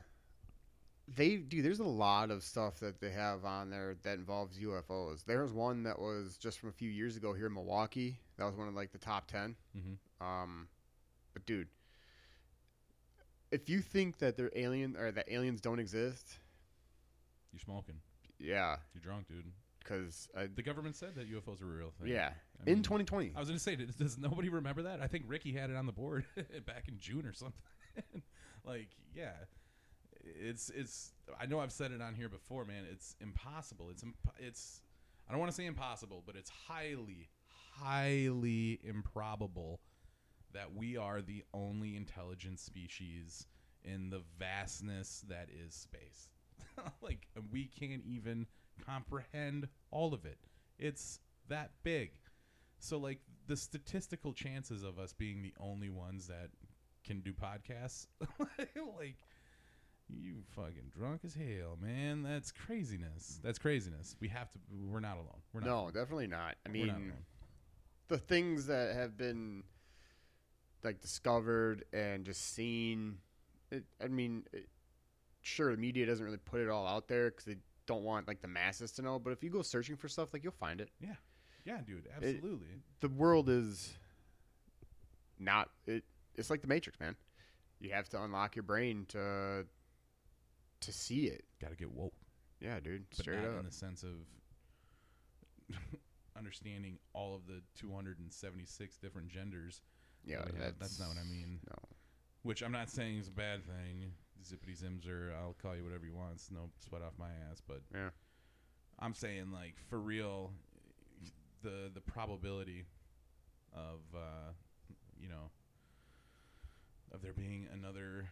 they 1.16 1.37
do. 1.37 1.62
there's 1.62 1.80
a 1.80 1.85
lot 1.85 2.30
of 2.30 2.42
stuff 2.42 2.78
that 2.80 3.00
they 3.00 3.11
have 3.11 3.45
on 3.45 3.71
there 3.71 3.97
that 4.02 4.19
involves 4.19 4.59
UFOs. 4.59 5.25
There 5.25 5.42
was 5.42 5.52
one 5.52 5.83
that 5.85 5.99
was 5.99 6.37
just 6.37 6.59
from 6.61 6.69
a 6.69 6.73
few 6.73 6.90
years 6.90 7.16
ago 7.16 7.33
here 7.33 7.47
in 7.47 7.54
Milwaukee. 7.54 8.19
That 8.37 8.45
was 8.45 8.54
one 8.57 8.69
of 8.69 8.75
like 8.75 8.92
the 8.92 8.99
top 8.99 9.26
ten. 9.28 9.57
Mm-hmm. 9.76 10.25
Um, 10.26 10.69
but 11.33 11.47
dude, 11.47 11.69
if 13.50 13.69
you 13.69 13.80
think 13.80 14.19
that 14.19 14.37
they're 14.37 14.50
alien 14.54 14.97
or 14.97 15.11
that 15.12 15.30
aliens 15.30 15.61
don't 15.61 15.78
exist, 15.78 16.38
You're 17.52 17.61
smoking. 17.61 17.97
yeah, 18.38 18.76
You're 18.95 19.02
drunk, 19.02 19.28
dude. 19.28 19.45
because 19.80 20.28
The 20.54 20.62
government 20.62 20.97
said 20.97 21.14
that 21.16 21.30
UFOs 21.30 21.61
are 21.62 21.73
a 21.73 21.76
real 21.76 21.92
thing. 22.00 22.09
yeah, 22.09 22.30
I 22.61 22.64
mean, 22.64 22.76
in 22.78 22.83
2020. 22.83 23.33
I 23.35 23.38
was 23.40 23.49
gonna 23.49 23.59
say, 23.59 23.76
does, 23.76 23.95
does 23.97 24.19
nobody 24.19 24.49
remember 24.49 24.83
that? 24.83 25.00
I 25.00 25.07
think 25.07 25.25
Ricky 25.26 25.52
had 25.52 25.71
it 25.71 25.76
on 25.76 25.87
the 25.87 25.92
board 25.92 26.25
back 26.66 26.88
in 26.88 26.99
June 26.99 27.26
or 27.26 27.33
something. 27.33 27.61
like, 28.64 28.88
yeah, 29.14 29.33
it's 30.23 30.71
it's. 30.71 31.12
I 31.40 31.47
know 31.47 31.59
I've 31.61 31.73
said 31.73 31.90
it 31.92 32.00
on 32.02 32.14
here 32.14 32.28
before, 32.28 32.64
man. 32.64 32.85
It's 32.90 33.16
impossible. 33.21 33.88
It's 33.90 34.02
imp- 34.02 34.16
it's. 34.38 34.83
I 35.28 35.33
don't 35.33 35.40
want 35.40 35.50
to 35.50 35.57
say 35.57 35.66
impossible, 35.66 36.23
but 36.26 36.37
it's 36.37 36.50
highly, 36.50 37.28
highly 37.75 38.80
improbable 38.85 39.80
that 40.52 40.75
we 40.75 40.97
are 40.97 41.23
the 41.23 41.45
only 41.54 41.97
intelligent 41.97 42.59
species 42.61 43.47
in 43.85 44.11
the 44.11 44.23
vastness 44.38 45.25
that 45.28 45.49
is 45.50 45.75
space. 45.75 46.28
like, 47.02 47.26
we 47.50 47.66
can't 47.66 48.02
even 48.04 48.47
comprehend 48.85 49.69
all 49.90 50.14
of 50.14 50.25
it. 50.25 50.38
It's 50.78 51.21
that 51.49 51.71
big. 51.83 52.12
So 52.78 52.99
like 52.99 53.21
the 53.47 53.57
statistical 53.57 54.33
chances 54.33 54.83
of 54.83 54.99
us 54.99 55.12
being 55.12 55.42
the 55.42 55.54
only 55.61 55.90
ones 55.90 56.26
that 56.28 56.49
can 57.04 57.21
do 57.21 57.33
podcasts, 57.33 58.07
like 58.59 59.16
you 60.09 60.37
fucking 60.57 60.90
drunk 60.97 61.21
as 61.25 61.35
hell, 61.35 61.78
man. 61.80 62.23
That's 62.23 62.50
craziness. 62.50 63.38
That's 63.42 63.59
craziness. 63.59 64.16
We 64.21 64.28
have 64.28 64.50
to. 64.52 64.59
We're 64.88 65.00
not 65.00 65.16
alone. 65.16 65.42
We're 65.52 65.61
not. 65.61 65.66
No, 65.66 65.78
alone. 65.80 65.92
definitely 65.92 66.26
not. 66.26 66.57
I 66.66 66.71
We're 66.71 66.87
not 66.87 66.99
mean, 66.99 67.12
the 68.09 68.19
things 68.19 68.66
that 68.66 68.95
have 68.95 69.16
been 69.16 69.62
like 70.85 71.01
discovered 71.01 71.85
and 71.93 72.25
just 72.25 72.55
seen. 72.55 73.19
It, 73.71 73.85
I 74.03 74.09
mean, 74.09 74.45
it, 74.53 74.69
sure, 75.43 75.71
the 75.75 75.81
media 75.81 76.07
doesn't 76.07 76.25
really 76.25 76.39
put 76.39 76.61
it 76.61 76.69
all 76.69 76.87
out 76.87 77.09
there 77.09 77.31
because 77.31 77.45
they 77.45 77.57
don't 77.87 78.03
want 78.05 78.27
like 78.29 78.41
the 78.43 78.49
masses 78.49 78.93
to 78.93 79.03
know. 79.03 79.19
But 79.19 79.33
if 79.33 79.43
you 79.45 79.51
go 79.51 79.63
searching 79.63 79.97
for 79.97 80.09
stuff, 80.09 80.33
like 80.33 80.43
you'll 80.43 80.53
find 80.53 80.81
it. 80.81 80.91
Yeah, 81.01 81.15
yeah, 81.65 81.79
dude. 81.87 82.09
Absolutely. 82.17 82.69
The 83.01 83.09
world 83.09 83.49
is 83.49 83.93
not 85.39 85.71
it. 85.87 86.05
It's 86.37 86.51
like 86.51 86.63
the 86.63 86.69
Matrix, 86.69 86.99
man. 87.01 87.17
You 87.81 87.91
have 87.93 88.09
to 88.11 88.23
unlock 88.23 88.57
your 88.57 88.63
brain 88.63 89.07
to 89.09 89.67
to 90.81 90.93
see 90.93 91.27
it. 91.27 91.45
Got 91.61 91.71
to 91.71 91.77
get 91.77 91.91
woke, 91.93 92.15
Yeah, 92.61 92.81
dude. 92.81 93.05
but 93.11 93.19
Straight 93.19 93.39
up. 93.45 93.59
in 93.61 93.65
the 93.67 93.71
sense 93.73 94.03
of 94.03 94.15
understanding 96.39 96.99
all 97.13 97.35
of 97.35 97.47
the 97.47 97.61
276 97.79 98.97
different 98.97 99.29
genders. 99.29 99.81
Yeah, 100.25 100.39
have. 100.39 100.59
that's, 100.59 100.79
that's 100.79 101.00
not 101.00 101.09
what 101.09 101.19
I 101.19 101.29
mean. 101.29 101.61
No. 101.69 101.77
Which 102.43 102.62
I'm 102.62 102.73
not 102.73 102.89
saying 102.91 103.19
is 103.19 103.29
a 103.29 103.33
bad 103.33 103.65
thing. 103.65 104.12
Zippity 104.43 104.83
zims 104.83 105.09
or 105.09 105.33
I'll 105.39 105.55
call 105.61 105.77
you 105.77 105.85
whatever 105.85 106.07
you 106.07 106.15
want. 106.15 106.33
It's 106.35 106.50
no 106.50 106.71
sweat 106.79 107.03
off 107.03 107.12
my 107.19 107.29
ass. 107.50 107.61
But 107.67 107.83
Yeah. 107.95 108.11
I'm 108.99 109.15
saying 109.15 109.53
like 109.53 109.77
for 109.89 109.99
real, 109.99 110.53
the 111.62 111.91
the 111.93 112.00
probability 112.00 112.85
of 113.75 114.00
uh, 114.15 114.53
you 115.19 115.29
know 115.29 115.50
of 117.12 117.23
there 117.23 117.33
being 117.33 117.67
another 117.73 118.29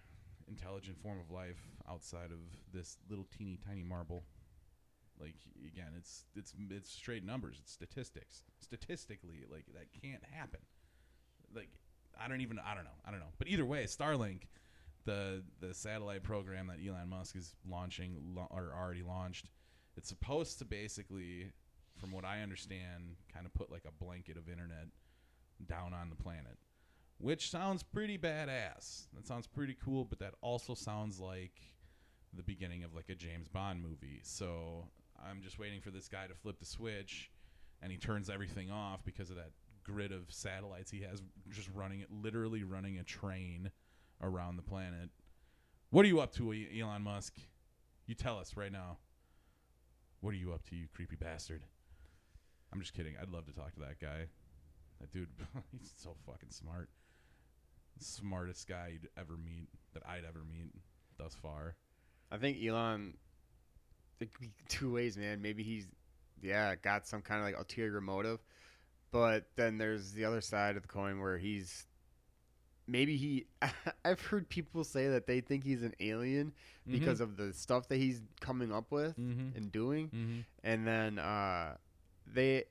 intelligent 0.49 0.99
form 1.03 1.19
of 1.19 1.31
life 1.31 1.59
outside 1.89 2.31
of 2.31 2.39
this 2.73 2.97
little 3.09 3.27
teeny 3.37 3.59
tiny 3.67 3.83
marble. 3.83 4.25
Like 5.21 5.35
again, 5.67 5.93
it's 5.97 6.25
it's 6.37 6.55
it's 6.71 6.91
straight 6.91 7.25
numbers. 7.25 7.57
It's 7.61 7.73
statistics. 7.73 8.45
Statistically, 8.61 9.45
like 9.51 9.67
that 9.75 9.89
can't 10.01 10.23
happen. 10.33 10.61
Like 11.55 11.71
I 12.21 12.29
don't 12.29 12.41
even 12.41 12.59
I 12.59 12.75
don't 12.75 12.85
know 12.85 12.91
I 13.07 13.11
don't 13.11 13.21
know. 13.21 13.33
But 13.39 13.49
either 13.49 13.65
way, 13.65 13.85
Starlink, 13.85 14.43
the 15.05 15.43
the 15.61 15.75
satellite 15.75 16.23
program 16.23 16.67
that 16.69 16.79
Elon 16.87 17.09
Musk 17.09 17.37
is 17.37 17.55
launching 17.69 18.17
lo- 18.35 18.49
or 18.51 18.73
already 18.77 19.03
launched, 19.03 19.49
it's 19.97 20.09
supposed 20.09 20.59
to 20.59 20.65
basically, 20.65 21.51
from 21.97 22.13
what 22.13 22.25
I 22.25 22.43
understand, 22.43 23.17
kind 23.33 23.47
of 23.47 23.55
put 23.55 23.71
like 23.71 23.85
a 23.87 24.05
blanket 24.05 24.37
of 24.37 24.49
internet 24.49 24.89
down 25.67 25.93
on 25.93 26.11
the 26.11 26.17
planet, 26.17 26.59
which 27.19 27.51
sounds 27.51 27.83
pretty 27.83 28.19
badass. 28.19 29.07
That 29.15 29.27
sounds 29.27 29.47
pretty 29.47 29.77
cool, 29.83 30.05
but 30.05 30.19
that 30.21 30.35
also 30.41 30.75
sounds 30.75 31.19
like 31.19 31.61
the 32.35 32.43
beginning 32.43 32.85
of 32.85 32.95
like 32.95 33.09
a 33.09 33.15
James 33.15 33.49
Bond 33.49 33.83
movie. 33.83 34.21
So 34.23 34.87
I'm 35.27 35.43
just 35.43 35.59
waiting 35.59 35.81
for 35.81 35.91
this 35.91 36.09
guy 36.09 36.27
to 36.27 36.35
flip 36.35 36.59
the 36.61 36.67
switch, 36.67 37.31
and 37.83 37.91
he 37.91 37.99
turns 37.99 38.31
everything 38.31 38.71
off 38.71 39.05
because 39.05 39.31
of 39.31 39.37
that 39.37 39.51
grid 39.89 40.13
of 40.13 40.25
satellites 40.29 40.91
he 40.91 41.01
has 41.01 41.23
just 41.51 41.71
running 41.75 42.01
it, 42.01 42.09
literally 42.11 42.63
running 42.63 42.99
a 42.99 43.05
train 43.05 43.71
around 44.23 44.57
the 44.57 44.63
planet. 44.63 45.09
What 45.91 46.05
are 46.05 46.09
you 46.09 46.21
up 46.21 46.35
to, 46.35 46.55
Elon 46.79 47.03
Musk? 47.03 47.35
You 48.07 48.15
tell 48.15 48.39
us 48.39 48.57
right 48.57 48.71
now. 48.71 48.99
What 50.21 50.35
are 50.35 50.37
you 50.37 50.53
up 50.53 50.63
to, 50.69 50.77
you 50.77 50.87
creepy 50.95 51.17
bastard? 51.17 51.63
I'm 52.73 52.81
just 52.81 52.93
kidding. 52.93 53.15
I'd 53.21 53.31
love 53.31 53.47
to 53.47 53.53
talk 53.53 53.73
to 53.75 53.81
that 53.81 53.99
guy. 53.99 54.27
That 55.01 55.11
dude, 55.13 55.29
he's 55.73 55.95
so 55.97 56.15
fucking 56.27 56.51
smart. 56.51 56.91
Smartest 57.99 58.69
guy 58.69 58.91
you'd 58.93 59.09
ever 59.17 59.37
meet, 59.37 59.69
that 59.95 60.03
I'd 60.07 60.25
ever 60.29 60.45
meet 60.51 60.73
thus 61.17 61.35
far. 61.35 61.77
I 62.31 62.37
think 62.37 62.59
Elon. 62.63 63.15
Two 64.69 64.93
ways, 64.93 65.17
man. 65.17 65.41
Maybe 65.41 65.63
he's, 65.63 65.87
yeah, 66.43 66.75
got 66.75 67.07
some 67.07 67.23
kind 67.23 67.41
of 67.41 67.47
like 67.47 67.57
ulterior 67.57 68.01
motive, 68.01 68.41
but 69.11 69.47
then 69.57 69.79
there's 69.79 70.13
the 70.13 70.25
other 70.25 70.41
side 70.41 70.77
of 70.77 70.83
the 70.83 70.89
coin 70.89 71.21
where 71.21 71.39
he's, 71.39 71.87
maybe 72.87 73.17
he. 73.17 73.47
I've 74.05 74.21
heard 74.21 74.49
people 74.49 74.85
say 74.85 75.09
that 75.09 75.27
they 75.27 75.41
think 75.41 75.65
he's 75.65 75.83
an 75.83 75.95
alien 76.01 76.53
because 76.87 77.21
of 77.21 77.37
the 77.37 77.53
stuff 77.53 77.89
that 77.89 77.97
he's 77.97 78.23
coming 78.41 78.73
up 78.73 78.91
with 78.91 79.19
mm-hmm. 79.19 79.57
and 79.57 79.71
doing, 79.71 80.09
Mm-hmm. 80.09 80.39
and 80.65 80.87
then 80.87 81.19
uh, 81.19 81.75
they, 82.27 82.65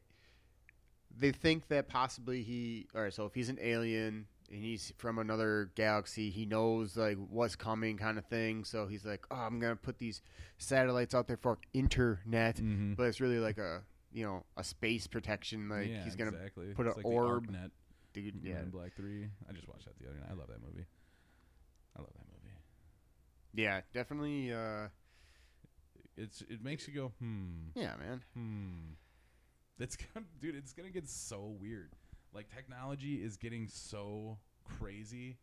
they 1.18 1.32
think 1.32 1.68
that 1.70 1.88
possibly 1.88 2.44
he. 2.44 2.88
All 2.96 3.02
right, 3.02 3.14
so 3.14 3.26
if 3.26 3.34
he's 3.34 3.50
an 3.50 3.60
alien 3.62 4.26
and 4.50 4.64
he's 4.64 4.94
from 4.98 5.20
another 5.20 5.72
galaxy, 5.76 6.30
he 6.30 6.46
knows 6.46 6.96
like 6.98 7.18
what's 7.30 7.56
coming, 7.56 7.98
kind 7.98 8.18
of 8.18 8.26
thing. 8.26 8.64
So 8.64 8.88
he's 8.88 9.06
like, 9.06 9.26
"Oh, 9.30 9.36
I'm 9.36 9.60
gonna 9.60 9.76
put 9.76 9.98
these 10.00 10.22
satellites 10.58 11.14
out 11.14 11.28
there 11.28 11.38
for 11.38 11.58
internet," 11.74 12.56
Mm-hmm. 12.58 12.94
but 12.94 13.04
it's 13.04 13.20
really 13.22 13.40
like 13.40 13.58
a 13.58 13.82
you 14.18 14.26
know 14.26 14.44
a 14.58 14.64
space 14.64 15.06
protection. 15.08 15.70
Like 15.70 15.88
yeah, 15.90 16.04
he's 16.04 16.16
gonna, 16.16 16.32
exactly. 16.32 16.74
put 16.74 16.88
It's 16.88 16.98
an 16.98 17.04
like 17.04 17.14
orb- 17.14 17.48
ArcNet, 17.48 17.70
dude, 18.14 18.40
yeah. 18.44 18.54
yeah, 18.56 18.60
in 18.64 18.70
Black 18.72 18.96
Three. 18.96 19.28
I 19.48 19.54
just 19.54 19.68
watched 19.68 19.86
that 19.86 19.98
the 20.00 20.10
other 20.10 20.18
night. 20.20 20.30
I 20.32 20.34
love 20.34 20.48
that 20.48 20.62
movie. 20.62 20.86
I 21.96 22.00
love 22.02 22.10
that 22.16 22.26
movie. 22.32 22.56
yeah, 23.54 23.82
definitely. 23.94 24.52
Uh, 24.54 24.88
It's 26.18 26.42
it 26.50 26.64
makes 26.64 26.88
you 26.88 26.94
go 26.96 27.12
hmm 27.20 27.70
yeah, 27.76 27.94
man. 28.00 28.22
hmm. 28.34 28.94
It's 29.80 29.96
gonna, 30.14 30.26
dude. 30.42 30.56
It's 30.56 30.74
gonna 30.74 30.90
get 30.90 31.08
so 31.08 31.56
weird. 31.62 31.94
Like 32.34 32.50
technology 32.54 33.16
is 33.24 33.38
getting 33.38 33.68
so 33.68 34.38
crazy, 34.80 35.38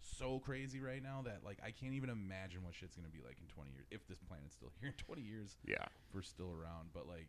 so 0.00 0.38
crazy 0.40 0.80
right 0.80 1.02
now 1.02 1.22
that 1.24 1.44
like 1.44 1.58
I 1.64 1.70
can't 1.70 1.94
even 1.94 2.10
imagine 2.10 2.64
what 2.64 2.74
shit's 2.74 2.96
gonna 2.96 3.08
be 3.08 3.20
like 3.24 3.38
in 3.40 3.46
20 3.46 3.70
years 3.70 3.86
if 3.92 4.06
this 4.08 4.18
planet's 4.18 4.54
still 4.54 4.72
here 4.80 4.88
in 4.90 4.94
20 5.04 5.22
years 5.22 5.56
Yeah. 5.64 5.84
if 6.08 6.14
we're 6.14 6.22
still 6.22 6.50
around. 6.50 6.90
But 6.92 7.06
like, 7.06 7.28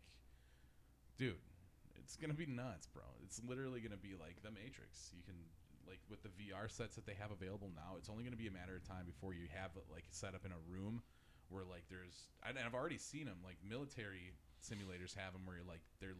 dude, 1.17 1.39
it's 1.95 2.15
gonna 2.15 2.33
be 2.33 2.45
nuts, 2.45 2.87
bro. 2.87 3.03
It's 3.23 3.41
literally 3.47 3.81
gonna 3.81 3.97
be 3.97 4.13
like 4.19 4.41
the 4.43 4.51
Matrix. 4.51 5.11
You 5.15 5.23
can 5.23 5.35
like 5.87 5.99
with 6.09 6.21
the 6.23 6.29
VR 6.29 6.69
sets 6.69 6.95
that 6.95 7.05
they 7.05 7.15
have 7.19 7.31
available 7.31 7.69
now. 7.75 7.95
It's 7.97 8.09
only 8.09 8.23
gonna 8.23 8.35
be 8.39 8.47
a 8.47 8.51
matter 8.51 8.75
of 8.75 8.83
time 8.87 9.05
before 9.05 9.33
you 9.33 9.47
have 9.53 9.71
it 9.75 9.85
like 9.91 10.05
set 10.09 10.35
up 10.35 10.45
in 10.45 10.51
a 10.51 10.61
room 10.69 11.01
where 11.49 11.63
like 11.63 11.83
there's. 11.89 12.27
And 12.47 12.57
I've 12.59 12.75
already 12.75 12.97
seen 12.97 13.25
them. 13.25 13.37
Like 13.43 13.57
military 13.67 14.33
simulators 14.61 15.15
have 15.15 15.33
them 15.33 15.45
where 15.45 15.57
you're 15.57 15.65
like 15.67 15.81
they're 15.99 16.17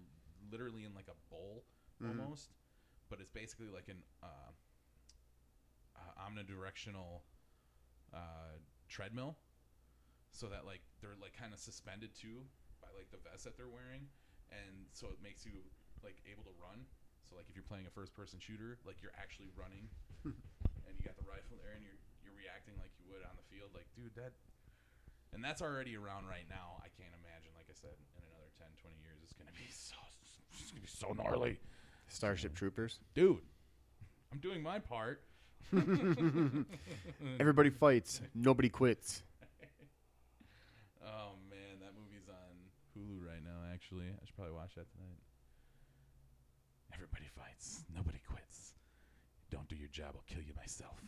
literally 0.52 0.86
in 0.86 0.94
like 0.94 1.08
a 1.10 1.18
bowl 1.30 1.64
Mhm. 2.02 2.10
almost, 2.20 2.52
but 3.10 3.20
it's 3.20 3.32
basically 3.32 3.70
like 3.70 3.90
an 3.90 4.04
uh, 4.24 4.52
uh, 5.96 6.14
omnidirectional 6.30 7.22
uh, 8.14 8.58
treadmill, 8.88 9.36
so 10.32 10.48
that 10.48 10.66
like 10.66 10.82
they're 11.02 11.18
like 11.22 11.34
kind 11.34 11.54
of 11.54 11.60
suspended 11.60 12.14
too 12.16 12.46
by 12.82 12.88
like 12.96 13.10
the 13.12 13.18
vest 13.18 13.44
that 13.46 13.58
they're 13.58 13.68
wearing, 13.68 14.08
and 14.52 14.88
so 14.94 15.08
it 15.12 15.20
makes 15.24 15.46
you 15.46 15.60
like 16.04 16.20
able 16.30 16.44
to 16.48 16.56
run. 16.62 16.86
So 17.28 17.36
like 17.36 17.50
if 17.52 17.56
you're 17.60 17.68
playing 17.68 17.86
a 17.88 17.94
first-person 17.94 18.40
shooter, 18.40 18.80
like 18.88 19.04
you're 19.04 19.16
actually 19.20 19.52
running, 19.60 19.92
and 20.28 20.94
you 20.96 21.04
got 21.04 21.20
the 21.20 21.28
rifle 21.28 21.60
there, 21.60 21.76
and 21.76 21.84
you're 21.84 22.00
you're 22.24 22.38
reacting 22.38 22.76
like 22.80 22.92
you 23.00 23.06
would 23.12 23.24
on 23.28 23.36
the 23.36 23.48
field. 23.52 23.72
Like, 23.76 23.88
dude, 23.96 24.16
that, 24.16 24.32
and 25.36 25.44
that's 25.44 25.60
already 25.60 26.00
around 26.00 26.28
right 26.32 26.48
now. 26.48 26.80
I 26.80 26.88
can't 26.96 27.12
imagine, 27.20 27.52
like 27.60 27.68
I 27.68 27.76
said, 27.76 27.96
in 28.16 28.24
another 28.24 28.48
10, 28.56 28.68
20 28.80 28.96
years, 29.04 29.20
it's 29.24 29.36
gonna 29.36 29.52
be 29.52 29.68
so 29.72 30.00
it's 30.56 30.72
gonna 30.72 30.84
be 30.84 30.92
so 30.92 31.12
gnarly, 31.12 31.60
Starship 32.08 32.56
Troopers. 32.56 33.00
dude. 33.14 33.44
I'm 34.32 34.40
doing 34.40 34.62
my 34.62 34.80
part. 34.80 35.24
Everybody 37.40 37.70
fights. 37.70 38.22
Nobody 38.36 38.70
quits. 38.70 39.24
Oh 41.04 41.36
man, 41.50 41.80
that 41.80 41.92
movie's 41.96 42.28
on 42.28 42.56
Hulu 42.96 43.26
right 43.26 43.44
now. 43.44 43.64
Actually, 43.88 44.08
I 44.22 44.26
should 44.26 44.36
probably 44.36 44.54
watch 44.54 44.76
that 44.76 44.92
tonight. 44.92 45.16
Everybody 46.94 47.24
fights. 47.34 47.86
Nobody 47.96 48.20
quits. 48.30 48.74
Don't 49.50 49.66
do 49.70 49.78
your 49.78 49.88
job. 49.88 50.08
I'll 50.16 50.26
kill 50.28 50.44
you 50.44 50.52
myself. 50.58 51.00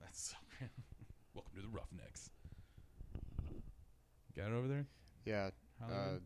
That's 0.00 0.30
so. 0.30 0.36
Welcome 1.34 1.52
to 1.54 1.62
the 1.62 1.68
Roughnecks. 1.68 2.30
Got 4.34 4.46
it 4.46 4.54
over 4.54 4.66
there. 4.66 4.86
Yeah. 5.24 5.50
Uh, 5.80 6.18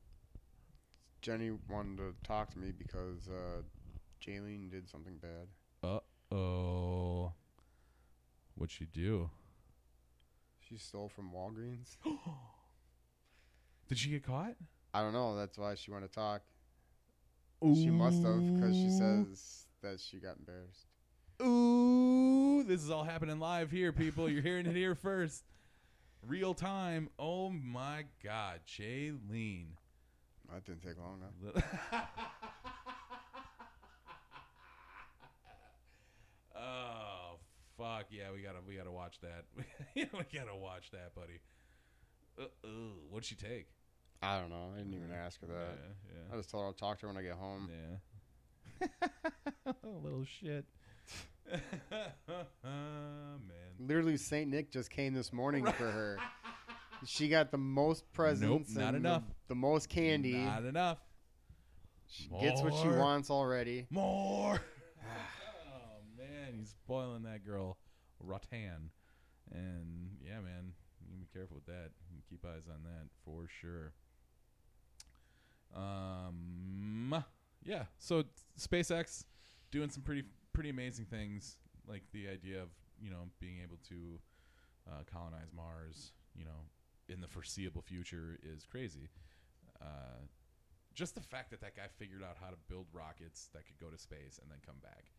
Jenny 1.21 1.51
wanted 1.69 1.99
to 1.99 2.15
talk 2.27 2.51
to 2.53 2.59
me 2.59 2.73
because 2.73 3.29
uh, 3.29 3.61
Jaylene 4.27 4.71
did 4.71 4.89
something 4.89 5.19
bad. 5.21 5.49
Uh 5.83 6.35
oh. 6.35 7.35
What'd 8.55 8.73
she 8.73 8.87
do? 8.87 9.29
She 10.67 10.79
stole 10.79 11.11
from 11.11 11.33
Walgreens. 11.33 11.99
Did 13.89 13.99
she 13.99 14.09
get 14.11 14.25
caught? 14.25 14.55
I 14.93 15.03
don't 15.03 15.13
know. 15.13 15.37
That's 15.37 15.57
why 15.57 15.75
she 15.75 15.91
wanted 15.91 16.09
to 16.09 16.15
talk. 16.15 16.43
She 17.63 17.91
must 17.91 18.23
have 18.23 18.55
because 18.55 18.75
she 18.75 18.89
says 18.91 19.67
that 19.83 20.01
she 20.01 20.17
got 20.17 20.39
embarrassed. 20.39 20.87
Ooh, 21.43 22.63
this 22.63 22.83
is 22.83 22.91
all 22.91 23.05
happening 23.05 23.39
live 23.39 23.71
here, 23.71 23.93
people. 23.93 24.29
You're 24.29 24.43
hearing 24.43 24.67
it 24.67 24.75
here 24.75 24.95
first. 24.95 25.45
Real 26.27 26.55
time. 26.55 27.11
Oh 27.19 27.51
my 27.51 28.05
God, 28.25 28.61
Jaylene. 28.67 29.73
That 30.53 30.65
didn't 30.65 30.83
take 30.83 30.99
long 30.99 31.21
enough. 31.21 31.65
oh 36.57 37.39
fuck 37.79 38.07
yeah, 38.11 38.33
we 38.35 38.43
gotta 38.43 38.59
we 38.67 38.75
gotta 38.75 38.91
watch 38.91 39.21
that. 39.21 39.45
we 39.95 40.05
gotta 40.05 40.57
watch 40.57 40.91
that, 40.91 41.15
buddy. 41.15 41.41
Uh, 42.39 42.45
uh, 42.65 42.69
what'd 43.11 43.27
she 43.27 43.35
take? 43.35 43.69
I 44.23 44.39
don't 44.39 44.51
know. 44.51 44.71
I 44.75 44.79
didn't 44.79 44.95
even 44.95 45.13
ask 45.13 45.41
her 45.41 45.47
that. 45.47 45.79
Yeah, 46.07 46.35
I 46.35 46.37
just 46.37 46.51
told 46.51 46.63
her 46.63 46.67
I'll 46.69 46.73
talk 46.75 46.99
to 47.01 47.07
her 47.07 47.13
when 47.13 47.23
I 47.23 47.27
get 47.27 47.37
home. 47.37 47.71
yeah. 47.71 48.87
Little 49.83 50.25
shit. 50.25 50.65
Man. 52.63 53.41
Literally, 53.79 54.17
Saint 54.17 54.51
Nick 54.51 54.71
just 54.71 54.91
came 54.91 55.15
this 55.15 55.33
morning 55.33 55.65
for 55.65 55.91
her. 55.91 56.19
She 57.07 57.29
got 57.29 57.51
the 57.51 57.59
most 57.59 58.11
presents. 58.13 58.75
Nope, 58.75 58.79
not 58.83 58.95
and 58.95 59.07
enough. 59.07 59.23
The, 59.27 59.35
the 59.49 59.55
most 59.55 59.89
candy. 59.89 60.35
Not 60.35 60.65
enough. 60.65 60.99
She 62.07 62.29
gets 62.41 62.61
what 62.61 62.75
she 62.75 62.89
More. 62.89 62.99
wants 62.99 63.31
already. 63.31 63.87
More. 63.91 64.61
oh 65.03 66.19
man, 66.19 66.55
he's 66.59 66.71
spoiling 66.71 67.23
that 67.23 67.45
girl, 67.45 67.79
Rotan. 68.19 68.91
And 69.53 70.11
yeah, 70.23 70.41
man, 70.41 70.73
you 71.01 71.09
can 71.09 71.19
be 71.21 71.27
careful 71.33 71.57
with 71.57 71.67
that. 71.67 71.91
You 72.13 72.21
keep 72.29 72.45
eyes 72.45 72.69
on 72.69 72.83
that 72.85 73.09
for 73.25 73.47
sure. 73.61 73.93
Um, 75.75 77.25
yeah. 77.63 77.85
So 77.99 78.25
SpaceX 78.59 79.25
doing 79.71 79.91
some 79.91 80.03
pretty 80.03 80.25
pretty 80.53 80.71
amazing 80.71 81.07
things, 81.07 81.57
like 81.89 82.03
the 82.13 82.29
idea 82.29 82.63
of 82.63 82.69
you 83.01 83.11
know 83.11 83.29
being 83.41 83.61
able 83.63 83.79
to 83.89 84.19
uh, 84.89 85.03
colonize 85.11 85.53
Mars. 85.55 86.13
You 86.37 86.45
know, 86.45 86.69
in 87.09 87.21
the 87.21 87.29
foreseeable 87.29 87.83
future 87.83 88.39
is 88.43 88.65
crazy. 88.65 89.11
Uh, 89.81 90.27
just 90.95 91.15
the 91.15 91.21
fact 91.21 91.51
that 91.51 91.61
that 91.61 91.77
guy 91.77 91.87
figured 91.99 92.23
out 92.23 92.37
how 92.41 92.51
to 92.51 92.57
build 92.69 92.87
rockets 92.93 93.49
that 93.55 93.67
could 93.67 93.79
go 93.79 93.87
to 93.91 93.99
space 93.99 94.39
and 94.41 94.51
then 94.51 94.59
come 94.65 94.77
back. 94.83 95.13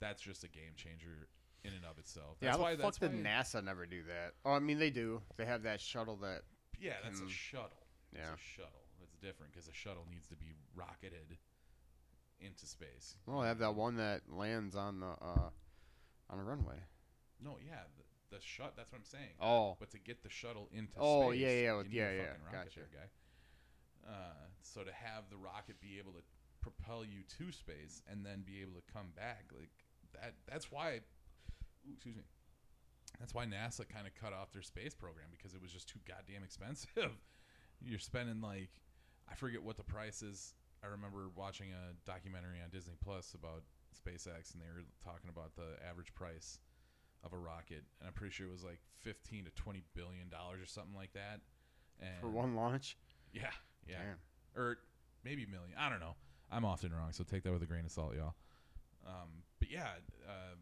That's 0.00 0.22
just 0.22 0.44
a 0.44 0.48
game 0.48 0.72
changer 0.76 1.28
in 1.64 1.72
and 1.72 1.84
of 1.84 1.98
itself. 1.98 2.36
Yeah, 2.40 2.48
That's 2.48 2.58
how 2.58 2.62
why 2.62 2.76
the 2.76 2.82
fuck 2.82 2.98
that's 2.98 3.12
did 3.12 3.24
NASA 3.24 3.64
never 3.64 3.86
do 3.86 4.02
that? 4.04 4.34
Oh, 4.44 4.52
I 4.52 4.58
mean, 4.58 4.78
they 4.78 4.90
do. 4.90 5.22
They 5.36 5.46
have 5.46 5.62
that 5.62 5.80
shuttle 5.80 6.16
that. 6.16 6.42
Yeah, 6.78 6.94
that's 7.02 7.20
a 7.20 7.28
shuttle. 7.28 7.70
Yeah. 8.12 8.20
It's 8.32 8.42
a 8.42 8.60
shuttle. 8.60 8.83
Different 9.24 9.52
because 9.52 9.68
a 9.68 9.72
shuttle 9.72 10.04
needs 10.10 10.28
to 10.28 10.36
be 10.36 10.52
rocketed 10.76 11.38
into 12.40 12.66
space. 12.66 13.16
Well, 13.26 13.40
I 13.40 13.48
have 13.48 13.58
that 13.60 13.74
one 13.74 13.96
that 13.96 14.20
lands 14.30 14.76
on 14.76 15.00
the 15.00 15.06
uh, 15.06 15.48
on 16.28 16.38
a 16.38 16.42
runway. 16.44 16.76
No, 17.42 17.56
yeah, 17.64 17.80
the, 17.96 18.36
the 18.36 18.42
shut. 18.42 18.74
That's 18.76 18.92
what 18.92 18.98
I'm 18.98 19.04
saying. 19.04 19.32
Oh, 19.40 19.76
But 19.80 19.90
to 19.92 19.98
get 19.98 20.22
the 20.22 20.28
shuttle 20.28 20.68
into 20.72 20.92
Oh, 20.98 21.30
space, 21.30 21.40
yeah, 21.40 21.48
yeah, 21.48 21.70
you 21.72 21.76
with- 21.78 21.86
need 21.88 21.96
yeah, 21.96 22.08
a 22.10 22.16
yeah, 22.16 22.52
gotcha. 22.52 22.80
there, 22.80 22.88
guy. 22.92 24.10
Uh, 24.12 24.44
so 24.60 24.82
to 24.82 24.92
have 24.92 25.24
the 25.30 25.36
rocket 25.38 25.80
be 25.80 25.98
able 25.98 26.12
to 26.12 26.22
propel 26.60 27.02
you 27.04 27.22
to 27.38 27.50
space 27.52 28.02
and 28.10 28.26
then 28.26 28.42
be 28.44 28.60
able 28.60 28.74
to 28.74 28.92
come 28.92 29.08
back, 29.16 29.46
like 29.56 29.70
that. 30.12 30.34
That's 30.46 30.70
why. 30.70 31.00
Ooh, 31.88 31.94
excuse 31.94 32.16
me. 32.16 32.22
That's 33.20 33.32
why 33.32 33.46
NASA 33.46 33.88
kind 33.88 34.06
of 34.06 34.14
cut 34.14 34.34
off 34.34 34.52
their 34.52 34.60
space 34.62 34.94
program 34.94 35.28
because 35.30 35.54
it 35.54 35.62
was 35.62 35.72
just 35.72 35.88
too 35.88 36.00
goddamn 36.06 36.42
expensive. 36.44 36.90
You're 37.84 37.98
spending 37.98 38.40
like, 38.42 38.70
I 39.30 39.34
forget 39.34 39.62
what 39.62 39.76
the 39.76 39.84
price 39.84 40.22
is. 40.22 40.54
I 40.82 40.88
remember 40.88 41.30
watching 41.34 41.72
a 41.72 41.94
documentary 42.08 42.58
on 42.62 42.70
Disney 42.70 42.94
Plus 43.02 43.34
about 43.34 43.62
SpaceX, 43.94 44.52
and 44.52 44.60
they 44.60 44.66
were 44.74 44.84
talking 45.02 45.30
about 45.30 45.56
the 45.56 45.82
average 45.88 46.14
price 46.14 46.58
of 47.24 47.32
a 47.32 47.38
rocket, 47.38 47.84
and 48.00 48.06
I'm 48.06 48.12
pretty 48.12 48.32
sure 48.32 48.46
it 48.46 48.52
was 48.52 48.64
like 48.64 48.80
15 49.02 49.46
to 49.46 49.50
20 49.50 49.82
billion 49.94 50.28
dollars 50.28 50.60
or 50.60 50.66
something 50.66 50.94
like 50.94 51.12
that. 51.14 51.40
And 52.00 52.20
for 52.20 52.28
one 52.28 52.54
launch. 52.54 52.96
yeah, 53.32 53.50
yeah, 53.88 53.96
Damn. 53.98 54.62
or 54.62 54.78
maybe 55.24 55.46
million. 55.46 55.76
I 55.78 55.88
don't 55.88 56.00
know. 56.00 56.16
I'm 56.52 56.64
often 56.64 56.92
wrong, 56.92 57.12
so 57.12 57.24
take 57.24 57.42
that 57.44 57.52
with 57.52 57.62
a 57.62 57.66
grain 57.66 57.84
of 57.86 57.90
salt, 57.90 58.14
y'all. 58.14 58.34
Um, 59.06 59.42
but 59.58 59.70
yeah, 59.70 59.88
uh, 60.28 60.56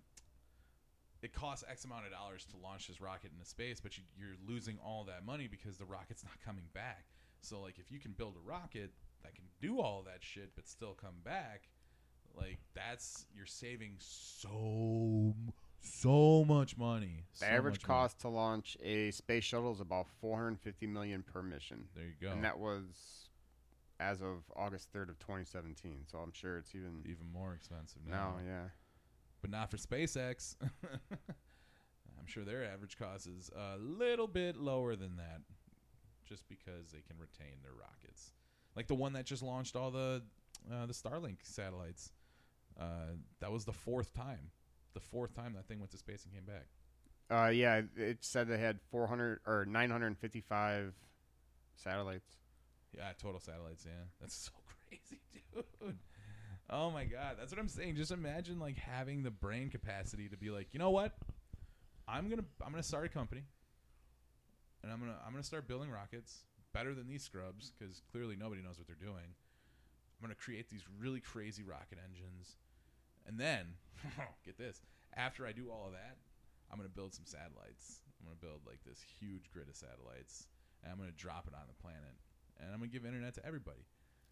it 1.22 1.32
costs 1.32 1.64
X 1.68 1.84
amount 1.84 2.06
of 2.06 2.12
dollars 2.12 2.46
to 2.50 2.56
launch 2.56 2.88
this 2.88 3.00
rocket 3.00 3.30
into 3.32 3.48
space, 3.48 3.80
but 3.80 3.96
you, 3.96 4.04
you're 4.16 4.36
losing 4.46 4.78
all 4.84 5.04
that 5.04 5.24
money 5.24 5.48
because 5.48 5.78
the 5.78 5.84
rocket's 5.84 6.24
not 6.24 6.34
coming 6.44 6.64
back. 6.74 7.06
So 7.42 7.60
like, 7.60 7.78
if 7.78 7.90
you 7.90 7.98
can 7.98 8.12
build 8.12 8.34
a 8.36 8.48
rocket 8.48 8.90
that 9.22 9.34
can 9.34 9.44
do 9.60 9.80
all 9.80 10.02
that 10.04 10.22
shit 10.22 10.50
but 10.56 10.66
still 10.68 10.94
come 10.94 11.16
back, 11.24 11.68
like 12.34 12.58
that's 12.74 13.26
you're 13.34 13.46
saving 13.46 13.96
so 13.98 15.34
so 15.80 16.44
much 16.44 16.76
money. 16.78 17.24
The 17.34 17.38
So 17.40 17.46
average 17.46 17.74
much 17.80 17.88
money. 17.88 17.98
cost 18.00 18.20
to 18.20 18.28
launch 18.28 18.76
a 18.82 19.10
space 19.10 19.44
shuttle 19.44 19.72
is 19.72 19.80
about 19.80 20.06
450 20.20 20.86
million 20.86 21.22
per 21.22 21.42
mission, 21.42 21.84
There 21.94 22.04
you 22.04 22.14
go. 22.20 22.30
and 22.32 22.44
that 22.44 22.58
was 22.58 23.28
as 24.00 24.20
of 24.22 24.44
August 24.56 24.92
3rd 24.92 25.10
of 25.10 25.18
2017. 25.18 26.04
So 26.10 26.18
I'm 26.18 26.32
sure 26.32 26.58
it's 26.58 26.74
even 26.74 27.02
even 27.04 27.26
more 27.32 27.54
expensive 27.54 28.02
now. 28.06 28.34
now. 28.38 28.46
Yeah. 28.46 28.64
but 29.40 29.50
not 29.50 29.70
for 29.70 29.76
SpaceX. 29.76 30.56
I'm 32.18 32.26
sure 32.26 32.44
their 32.44 32.64
average 32.64 32.96
cost 32.96 33.26
is 33.26 33.50
a 33.56 33.76
little 33.78 34.28
bit 34.28 34.56
lower 34.56 34.94
than 34.94 35.16
that, 35.16 35.40
just 36.28 36.48
because 36.48 36.90
they 36.92 37.00
can 37.00 37.16
retain 37.18 37.56
their 37.62 37.72
rockets. 37.72 38.32
Like 38.76 38.86
the 38.86 38.94
one 38.94 39.12
that 39.14 39.26
just 39.26 39.42
launched 39.42 39.76
all 39.76 39.90
the 39.90 40.22
uh, 40.70 40.86
the 40.86 40.92
Starlink 40.92 41.38
satellites. 41.42 42.12
Uh, 42.80 43.16
that 43.40 43.52
was 43.52 43.64
the 43.64 43.72
fourth 43.72 44.14
time, 44.14 44.50
the 44.94 45.00
fourth 45.00 45.34
time 45.34 45.52
that 45.54 45.66
thing 45.66 45.78
went 45.78 45.90
to 45.90 45.98
space 45.98 46.24
and 46.24 46.32
came 46.32 46.44
back. 46.44 46.66
Uh, 47.30 47.50
yeah, 47.50 47.82
it 47.96 48.18
said 48.20 48.48
they 48.48 48.58
had 48.58 48.80
400 48.90 49.40
or 49.46 49.64
955 49.66 50.94
satellites. 51.76 52.36
Yeah, 52.96 53.10
total 53.20 53.40
satellites. 53.40 53.84
Yeah, 53.86 54.04
that's 54.20 54.34
so 54.34 54.52
crazy, 54.88 55.20
dude. 55.80 55.96
Oh 56.70 56.90
my 56.90 57.04
god, 57.04 57.36
that's 57.38 57.52
what 57.52 57.60
I'm 57.60 57.68
saying. 57.68 57.96
Just 57.96 58.12
imagine 58.12 58.58
like 58.58 58.76
having 58.76 59.22
the 59.22 59.30
brain 59.30 59.68
capacity 59.68 60.28
to 60.28 60.36
be 60.36 60.50
like, 60.50 60.68
you 60.72 60.78
know 60.78 60.90
what? 60.90 61.12
I'm 62.08 62.28
gonna 62.28 62.44
I'm 62.64 62.72
gonna 62.72 62.82
start 62.82 63.06
a 63.06 63.08
company, 63.08 63.42
and 64.82 64.92
I'm 64.92 64.98
gonna 64.98 65.16
I'm 65.24 65.32
gonna 65.32 65.42
start 65.42 65.68
building 65.68 65.90
rockets 65.90 66.44
better 66.72 66.94
than 66.94 67.08
these 67.08 67.22
scrubs 67.22 67.70
because 67.70 68.02
clearly 68.10 68.36
nobody 68.36 68.62
knows 68.62 68.78
what 68.78 68.86
they're 68.86 68.96
doing. 68.96 69.24
I'm 69.26 70.20
gonna 70.22 70.34
create 70.34 70.70
these 70.70 70.84
really 70.98 71.20
crazy 71.20 71.62
rocket 71.62 71.98
engines, 72.04 72.56
and 73.26 73.38
then 73.38 73.74
get 74.44 74.58
this. 74.58 74.80
After 75.16 75.46
I 75.46 75.52
do 75.52 75.70
all 75.70 75.86
of 75.86 75.92
that, 75.92 76.16
I'm 76.70 76.78
gonna 76.78 76.88
build 76.88 77.14
some 77.14 77.26
satellites. 77.26 78.00
I'm 78.20 78.26
gonna 78.26 78.40
build 78.40 78.62
like 78.66 78.80
this 78.86 79.00
huge 79.20 79.50
grid 79.52 79.68
of 79.68 79.76
satellites, 79.76 80.48
and 80.82 80.92
I'm 80.92 80.98
gonna 80.98 81.12
drop 81.12 81.46
it 81.46 81.54
on 81.54 81.66
the 81.68 81.82
planet, 81.82 82.16
and 82.60 82.70
I'm 82.72 82.78
gonna 82.78 82.90
give 82.90 83.04
internet 83.04 83.34
to 83.34 83.46
everybody. 83.46 83.84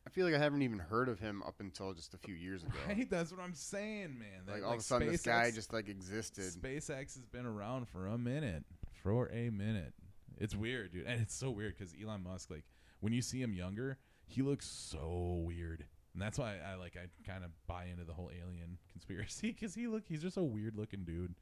I 0.07 0.11
feel 0.11 0.25
like 0.25 0.35
I 0.35 0.39
haven't 0.39 0.63
even 0.63 0.79
heard 0.79 1.09
of 1.09 1.21
him 1.21 1.43
up 1.47 1.57
until 1.61 1.93
just 1.93 2.15
a 2.15 2.19
few 2.19 2.35
years 2.35 2.63
ago. 2.63 2.73
Right? 2.89 3.09
That's 3.11 3.31
what 3.31 3.41
I'm 3.41 3.53
saying, 3.53 4.19
man. 4.19 4.47
That, 4.47 4.55
Like 4.55 4.65
all 4.65 4.73
of 4.73 4.81
a 4.81 4.83
sudden, 4.83 5.09
this 5.09 5.23
guy 5.23 5.51
just 5.51 5.73
like 5.73 5.89
existed. 5.89 6.45
SpaceX 6.45 7.15
has 7.17 7.27
been 7.31 7.45
around 7.45 7.87
for 7.89 8.07
a 8.07 8.17
minute. 8.17 8.65
For 9.03 9.27
a 9.27 9.51
minute. 9.51 9.93
It's 10.41 10.57
weird, 10.57 10.93
dude. 10.93 11.07
And 11.07 11.21
it's 11.21 11.35
so 11.35 11.51
weird 11.51 11.77
because 11.79 11.95
Elon 12.03 12.23
Musk, 12.25 12.51
like, 12.51 12.65
when 13.01 13.13
you 13.13 13.23
see 13.23 13.41
him 13.41 13.53
younger, 13.53 13.99
he 14.27 14.43
looks 14.43 14.67
so 14.67 15.43
weird. 15.47 15.85
And 16.15 16.21
that's 16.23 16.39
why 16.39 16.57
I 16.67 16.75
like 16.75 16.97
I 16.97 17.07
kind 17.31 17.45
of 17.45 17.51
buy 17.67 17.85
into 17.85 18.05
the 18.05 18.13
whole 18.15 18.31
alien 18.35 18.79
conspiracy 18.91 19.53
because 19.53 19.75
he 19.75 19.87
look 19.87 20.05
he's 20.09 20.23
just 20.23 20.37
a 20.37 20.43
weird 20.43 20.75
looking 20.77 21.05
dude, 21.05 21.35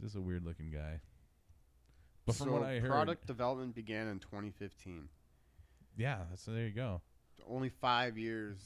just 0.00 0.16
a 0.16 0.20
weird 0.20 0.44
looking 0.44 0.70
guy. 0.70 1.00
But 2.24 2.36
from 2.36 2.46
so 2.46 2.52
what 2.52 2.62
I 2.62 2.78
heard, 2.78 2.90
product 2.90 3.26
development 3.26 3.74
began 3.74 4.06
in 4.06 4.20
2015. 4.20 5.08
yeah, 5.96 6.18
so 6.36 6.52
there 6.52 6.66
you 6.66 6.72
go. 6.72 7.00
Only 7.48 7.68
five 7.68 8.16
years. 8.16 8.58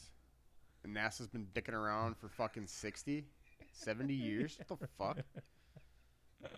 And 0.85 0.97
NASA's 0.97 1.29
been 1.29 1.47
dicking 1.55 1.75
around 1.75 2.17
for 2.17 2.29
fucking 2.29 2.67
60, 2.67 3.25
70 3.73 4.15
years. 4.15 4.59
What 4.67 4.81
the 4.81 4.89
fuck? 4.99 5.19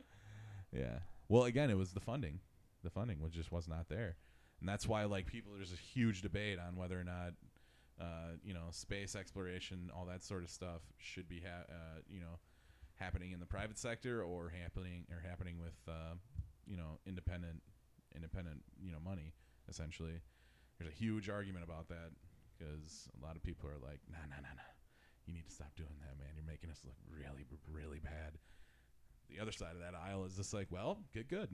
Yeah. 0.73 0.99
Well, 1.29 1.45
again, 1.45 1.71
it 1.71 1.77
was 1.77 1.93
the 1.93 2.01
funding. 2.01 2.41
The 2.85 2.91
funding 2.91 3.21
was 3.21 3.33
just 3.33 3.51
was 3.51 3.67
not 3.67 3.89
there, 3.89 4.17
and 4.61 4.69
that's 4.69 4.87
why 4.87 5.05
like 5.05 5.27
people 5.27 5.53
there's 5.57 5.73
a 5.73 5.77
huge 5.77 6.23
debate 6.23 6.59
on 6.59 6.77
whether 6.77 6.99
or 6.99 7.05
not 7.05 7.33
uh, 8.01 8.37
you 8.45 8.55
know 8.55 8.69
space 8.71 9.17
exploration, 9.17 9.91
all 9.95 10.07
that 10.07 10.23
sort 10.23 10.43
of 10.43 10.51
stuff 10.51 10.83
should 10.99 11.29
be 11.29 11.41
ha- 11.41 11.67
uh, 11.69 12.01
you 12.09 12.21
know 12.21 12.39
happening 12.97 13.33
in 13.33 13.41
the 13.41 13.47
private 13.47 13.79
sector 13.79 14.23
or 14.23 14.53
happening 14.63 15.05
or 15.11 15.21
happening 15.27 15.59
with 15.59 15.75
uh, 15.89 16.15
you 16.67 16.77
know 16.77 16.99
independent 17.07 17.63
independent 18.15 18.63
you 18.81 18.93
know 18.93 19.01
money 19.05 19.33
essentially. 19.69 20.21
There's 20.79 20.93
a 20.93 20.97
huge 20.97 21.29
argument 21.31 21.65
about 21.65 21.89
that 21.89 22.11
because 22.55 23.09
a 23.15 23.25
lot 23.25 23.37
of 23.37 23.43
people 23.43 23.71
are 23.71 23.79
like, 23.79 24.01
nah, 24.11 24.27
nah, 24.27 24.43
nah, 24.43 24.55
nah. 24.59 24.73
You 25.27 25.33
need 25.33 25.47
to 25.47 25.55
stop 25.55 25.71
doing 25.77 25.95
that, 26.03 26.19
man. 26.19 26.35
You're 26.35 26.45
making 26.45 26.69
us 26.69 26.83
look 26.85 26.99
really, 27.09 27.47
really 27.71 28.01
bad 28.01 28.37
the 29.35 29.43
other 29.43 29.53
side 29.53 29.73
of 29.73 29.81
that 29.81 29.95
aisle 29.99 30.25
is 30.25 30.35
just 30.37 30.55
like, 30.55 30.69
well, 30.71 30.99
get 31.13 31.29
good. 31.29 31.49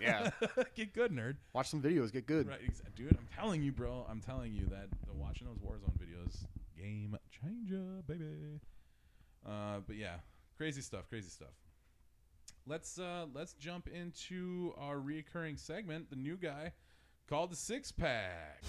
Yeah. 0.00 0.30
get 0.74 0.92
good, 0.92 1.12
nerd. 1.12 1.36
Watch 1.52 1.68
some 1.68 1.80
videos, 1.82 2.12
get 2.12 2.26
good. 2.26 2.48
Right, 2.48 2.60
exa- 2.62 2.94
dude. 2.96 3.16
I'm 3.18 3.28
telling 3.36 3.62
you, 3.62 3.72
bro. 3.72 4.06
I'm 4.08 4.20
telling 4.20 4.52
you 4.52 4.66
that 4.66 4.88
the 5.06 5.14
watching 5.14 5.46
those 5.46 5.58
Warzone 5.58 5.96
videos, 5.98 6.44
game 6.76 7.16
changer, 7.30 8.02
baby. 8.06 8.60
Uh, 9.46 9.80
but 9.86 9.96
yeah, 9.96 10.16
crazy 10.56 10.80
stuff, 10.80 11.08
crazy 11.08 11.28
stuff. 11.28 11.52
Let's 12.66 12.98
uh, 12.98 13.26
let's 13.34 13.54
jump 13.54 13.88
into 13.88 14.72
our 14.78 14.96
reoccurring 14.96 15.58
segment, 15.58 16.10
the 16.10 16.16
new 16.16 16.36
guy 16.36 16.72
called 17.28 17.50
the 17.50 17.56
Six 17.56 17.90
Pack. 17.90 18.62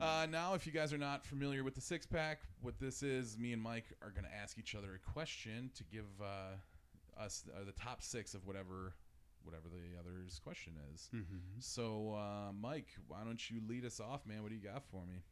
Uh, 0.00 0.26
now, 0.30 0.54
if 0.54 0.66
you 0.66 0.72
guys 0.72 0.92
are 0.92 0.98
not 0.98 1.24
familiar 1.24 1.64
with 1.64 1.74
the 1.74 1.80
six 1.80 2.06
pack, 2.06 2.40
what 2.60 2.78
this 2.78 3.02
is, 3.02 3.38
me 3.38 3.52
and 3.52 3.62
Mike 3.62 3.86
are 4.02 4.10
going 4.10 4.24
to 4.24 4.34
ask 4.34 4.58
each 4.58 4.74
other 4.74 4.94
a 4.94 5.10
question 5.10 5.70
to 5.74 5.84
give 5.84 6.04
uh, 6.20 7.22
us 7.22 7.44
uh, 7.54 7.64
the 7.64 7.72
top 7.72 8.02
six 8.02 8.34
of 8.34 8.46
whatever 8.46 8.94
whatever 9.42 9.68
the 9.68 9.98
other's 9.98 10.40
question 10.40 10.72
is. 10.92 11.08
Mm-hmm. 11.14 11.36
So, 11.60 12.16
uh, 12.18 12.52
Mike, 12.52 12.88
why 13.06 13.18
don't 13.24 13.48
you 13.48 13.60
lead 13.68 13.84
us 13.84 14.00
off, 14.00 14.26
man? 14.26 14.42
What 14.42 14.48
do 14.48 14.56
you 14.56 14.62
got 14.62 14.84
for 14.90 15.06
me? 15.06 15.22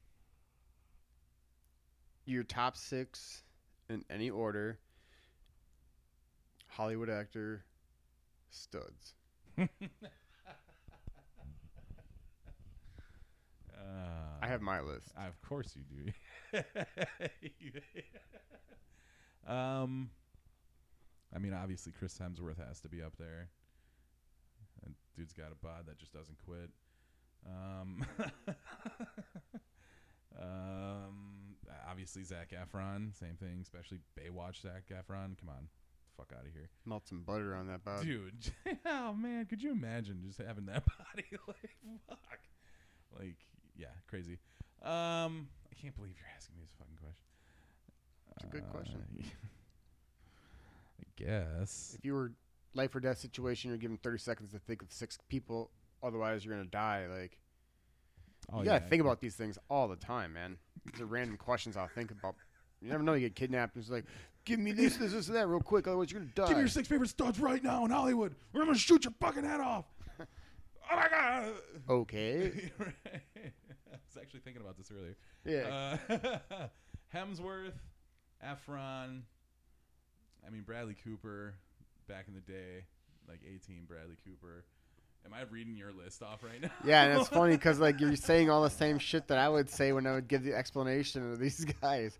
Your 2.24 2.44
top 2.44 2.76
six 2.76 3.42
in 3.90 4.04
any 4.08 4.30
order. 4.30 4.78
Hollywood 6.68 7.10
actor 7.10 7.64
studs. 8.50 9.14
I 14.44 14.46
have 14.46 14.60
my 14.60 14.80
list. 14.80 15.08
I, 15.16 15.26
of 15.26 15.40
course 15.40 15.74
you 15.74 16.12
do. 16.52 16.60
um, 19.52 20.10
I 21.34 21.38
mean, 21.38 21.54
obviously 21.54 21.92
Chris 21.98 22.18
Hemsworth 22.18 22.58
has 22.66 22.80
to 22.80 22.88
be 22.88 23.02
up 23.02 23.14
there. 23.18 23.48
Dude's 25.16 25.32
got 25.32 25.52
a 25.52 25.54
bod 25.54 25.86
that 25.86 25.98
just 25.98 26.12
doesn't 26.12 26.36
quit. 26.44 26.70
Um, 27.46 28.04
um, 30.40 31.56
obviously 31.88 32.24
Zac 32.24 32.50
Efron, 32.50 33.18
same 33.18 33.36
thing. 33.36 33.60
Especially 33.62 34.00
Baywatch 34.18 34.60
Zac 34.62 34.84
Efron. 34.90 35.38
Come 35.38 35.50
on, 35.50 35.68
fuck 36.16 36.32
out 36.36 36.46
of 36.46 36.52
here, 36.52 36.68
Melt 36.84 37.06
some 37.06 37.22
butter 37.22 37.54
on 37.54 37.68
that 37.68 37.84
body. 37.84 38.06
dude. 38.06 38.52
oh 38.86 39.14
man, 39.14 39.46
could 39.46 39.62
you 39.62 39.70
imagine 39.72 40.22
just 40.26 40.40
having 40.40 40.66
that 40.66 40.84
body? 40.84 41.26
like, 41.46 41.76
fuck. 42.08 42.40
Like, 43.18 43.36
yeah, 43.76 43.88
crazy. 44.08 44.38
Um, 44.82 45.48
I 45.70 45.74
can't 45.80 45.94
believe 45.96 46.14
you're 46.18 46.28
asking 46.36 46.56
me 46.56 46.62
this 46.62 46.74
fucking 46.78 46.96
question. 47.00 47.24
It's 48.36 48.44
a 48.44 48.48
good 48.48 48.68
question. 48.70 49.02
Uh, 49.18 49.24
I 51.00 51.04
guess. 51.16 51.94
If 51.98 52.04
you 52.04 52.14
were 52.14 52.32
life 52.74 52.94
or 52.94 53.00
death 53.00 53.18
situation, 53.18 53.70
you're 53.70 53.78
given 53.78 53.96
30 53.98 54.18
seconds 54.18 54.52
to 54.52 54.58
think 54.58 54.82
of 54.82 54.92
six 54.92 55.18
people. 55.28 55.70
Otherwise, 56.02 56.44
you're 56.44 56.54
gonna 56.54 56.68
die. 56.68 57.06
Like 57.06 57.38
Oh, 58.52 58.58
you 58.58 58.64
gotta 58.66 58.84
yeah. 58.84 58.88
think 58.88 59.00
about 59.00 59.20
these 59.20 59.34
things 59.34 59.58
all 59.70 59.88
the 59.88 59.96
time, 59.96 60.34
man. 60.34 60.56
These 60.92 61.00
are 61.00 61.06
random 61.06 61.36
questions 61.36 61.76
I'll 61.76 61.88
think 61.88 62.10
about. 62.10 62.34
You 62.80 62.90
never 62.90 63.02
know 63.02 63.14
you 63.14 63.20
get 63.20 63.34
kidnapped. 63.34 63.76
And 63.76 63.82
it's 63.82 63.90
like, 63.90 64.04
give 64.44 64.60
me 64.60 64.72
this, 64.72 64.96
this, 64.96 65.12
this, 65.12 65.28
and 65.28 65.36
that, 65.36 65.48
real 65.48 65.60
quick. 65.60 65.86
Otherwise, 65.86 66.12
you're 66.12 66.20
gonna 66.20 66.32
die. 66.34 66.48
Give 66.48 66.56
me 66.56 66.62
your 66.62 66.68
six 66.68 66.86
favorite 66.86 67.08
studs 67.08 67.40
right 67.40 67.62
now 67.62 67.84
in 67.84 67.90
Hollywood. 67.90 68.34
Or 68.52 68.60
I'm 68.60 68.66
gonna 68.66 68.78
shoot 68.78 69.04
your 69.04 69.14
fucking 69.20 69.44
head 69.44 69.60
off. 69.60 69.86
Oh 70.90 70.96
my 70.96 71.08
god. 71.08 71.52
okay. 71.88 72.70
I 72.80 73.96
was 74.06 74.16
actually 74.20 74.40
thinking 74.40 74.62
about 74.62 74.76
this 74.76 74.90
earlier. 74.92 75.16
Yeah. 75.44 75.96
Uh, 76.08 76.66
Hemsworth, 77.14 77.74
Efron. 78.44 79.22
I 80.46 80.50
mean 80.50 80.62
Bradley 80.62 80.96
Cooper, 81.04 81.54
back 82.08 82.26
in 82.28 82.34
the 82.34 82.40
day, 82.40 82.84
like 83.28 83.40
18 83.46 83.84
Bradley 83.86 84.16
Cooper. 84.24 84.64
Am 85.24 85.32
I 85.32 85.42
reading 85.50 85.74
your 85.74 85.90
list 85.92 86.22
off 86.22 86.42
right 86.42 86.60
now? 86.60 86.68
yeah, 86.84 87.04
and 87.04 87.18
it's 87.20 87.30
funny 87.30 87.56
because 87.56 87.78
like 87.78 87.98
you're 87.98 88.14
saying 88.16 88.50
all 88.50 88.62
the 88.62 88.68
same 88.70 88.98
shit 88.98 89.26
that 89.28 89.38
I 89.38 89.48
would 89.48 89.70
say 89.70 89.92
when 89.92 90.06
I 90.06 90.12
would 90.14 90.28
give 90.28 90.42
the 90.44 90.54
explanation 90.54 91.32
of 91.32 91.38
these 91.38 91.64
guys. 91.80 92.18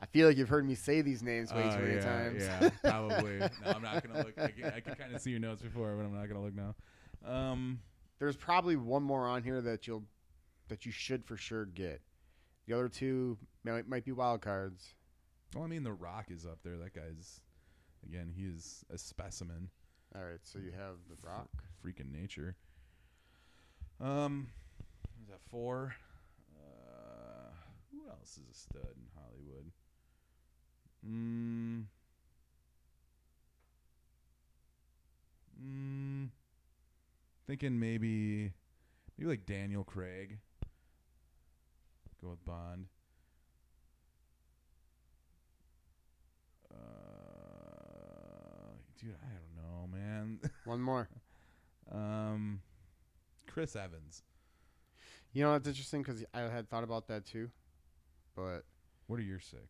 I 0.00 0.06
feel 0.06 0.28
like 0.28 0.36
you've 0.36 0.48
heard 0.48 0.66
me 0.66 0.74
say 0.74 1.00
these 1.02 1.22
names 1.22 1.52
way 1.52 1.64
Oh, 1.64 1.76
too 1.76 1.82
many 1.82 1.94
yeah, 1.94 2.04
times. 2.04 2.42
Yeah, 2.42 2.70
probably. 2.90 3.38
no, 3.38 3.48
I'm 3.64 3.82
not 3.82 4.06
gonna 4.06 4.18
look. 4.18 4.38
I 4.38 4.48
can, 4.48 4.64
I 4.66 4.80
can 4.80 4.94
kind 4.96 5.14
of 5.14 5.20
see 5.20 5.30
your 5.30 5.40
notes 5.40 5.62
before, 5.62 5.94
but 5.96 6.04
I'm 6.04 6.14
not 6.14 6.28
gonna 6.28 6.42
look 6.42 6.54
now. 6.54 6.74
Um, 7.26 7.80
There's 8.18 8.36
probably 8.36 8.76
one 8.76 9.02
more 9.02 9.26
on 9.26 9.42
here 9.42 9.60
that 9.60 9.86
you'll 9.86 10.04
that 10.68 10.86
you 10.86 10.92
should 10.92 11.24
for 11.24 11.36
sure 11.36 11.66
get. 11.66 12.00
The 12.66 12.74
other 12.74 12.88
two 12.88 13.36
might, 13.64 13.86
might 13.86 14.04
be 14.04 14.12
wild 14.12 14.40
cards. 14.40 14.94
well, 15.54 15.64
I 15.64 15.66
mean, 15.66 15.82
The 15.82 15.92
Rock 15.92 16.26
is 16.30 16.46
up 16.46 16.60
there. 16.64 16.78
That 16.78 16.94
guy's, 16.94 17.40
again, 18.06 18.32
he 18.34 18.44
is 18.44 18.82
a 18.90 18.96
specimen. 18.96 19.68
All 20.14 20.22
right, 20.22 20.40
so 20.42 20.58
you 20.58 20.70
have 20.72 20.96
the 21.10 21.16
Rock. 21.22 21.48
freaking 21.84 22.10
nature. 22.10 22.56
Um, 24.00 24.48
is 25.22 25.28
that 25.28 25.40
four? 25.50 25.94
Uh, 26.56 27.50
who 27.92 28.08
else 28.08 28.38
is 28.38 28.48
a 28.50 28.54
stud 28.58 28.94
in 28.96 29.06
Hollywood? 29.14 29.70
Mm. 31.06 31.84
Mm. 35.62 36.28
Thinking 37.46 37.78
maybe, 37.78 38.52
maybe 39.18 39.28
like 39.30 39.46
Daniel 39.46 39.84
Craig. 39.84 40.38
Go 42.22 42.30
with 42.30 42.44
Bond. 42.44 42.86
Uh, 46.70 46.76
dude, 49.00 49.14
I 49.22 49.32
don't 49.34 49.56
know, 49.56 49.86
man. 49.96 50.40
One 50.64 50.80
more. 50.80 51.08
Um, 51.92 52.60
Chris 53.46 53.76
Evans. 53.76 54.22
You 55.32 55.42
know 55.42 55.52
that's 55.52 55.66
interesting 55.66 56.02
because 56.02 56.24
I 56.32 56.40
had 56.42 56.70
thought 56.70 56.84
about 56.84 57.08
that 57.08 57.26
too, 57.26 57.50
but 58.36 58.60
What 59.08 59.18
are 59.18 59.22
your 59.22 59.40
six? 59.40 59.62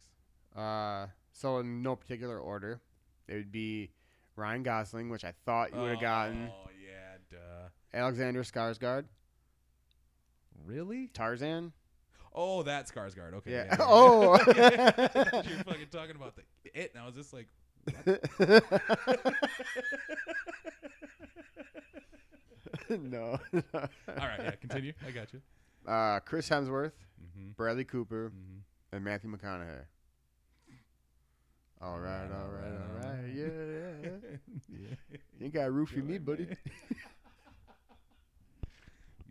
uh, 0.55 1.07
so 1.33 1.59
in 1.59 1.83
no 1.83 1.97
particular 1.97 2.39
order, 2.39 2.81
it 3.27 3.35
would 3.35 3.51
be 3.51 3.91
Ryan 4.37 4.63
Gosling, 4.63 5.09
which 5.09 5.25
I 5.25 5.33
thought 5.47 5.75
you 5.75 5.81
would 5.81 5.93
have 5.93 6.01
gotten. 6.01 6.51
Oh 6.53 6.69
duh. 7.35 7.69
Alexander 7.99 8.43
Skarsgård, 8.43 9.05
Really? 10.65 11.09
Tarzan. 11.09 11.73
Oh, 12.33 12.63
that 12.65 12.87
Skarsgård. 12.89 13.35
Okay. 13.35 13.53
Yeah. 13.53 13.65
yeah, 13.65 13.77
yeah. 13.79 13.81
Oh. 13.81 14.37
You're 15.49 15.65
fucking 15.65 15.87
talking 15.91 16.17
about 16.17 16.35
the 16.37 16.43
it, 16.75 16.93
and 16.95 17.03
I 17.03 17.07
was 17.07 17.15
just 17.15 17.33
like, 17.33 17.49
no. 22.91 23.39
all 23.53 23.61
right, 24.17 24.41
yeah, 24.41 24.51
continue. 24.61 24.93
I 25.07 25.11
got 25.11 25.33
you. 25.33 25.41
Uh, 25.87 26.21
Chris 26.21 26.49
Hemsworth, 26.49 26.93
Mm-hmm. 27.23 27.51
Bradley 27.57 27.85
Cooper, 27.85 28.31
Mm-hmm. 28.31 28.97
and 28.97 29.05
Matthew 29.05 29.31
McConaughey. 29.31 29.85
All 31.81 31.99
right, 31.99 32.27
all 32.33 32.49
right, 32.49 32.73
all 32.73 33.13
right. 33.13 33.29
Yeah, 33.35 33.47
yeah. 34.03 34.11
yeah. 34.71 34.89
You 35.39 35.45
ain't 35.45 35.53
got 35.55 35.67
a 35.67 35.71
roof 35.71 35.91
for 35.91 35.99
me, 35.99 36.19
buddy. 36.19 36.47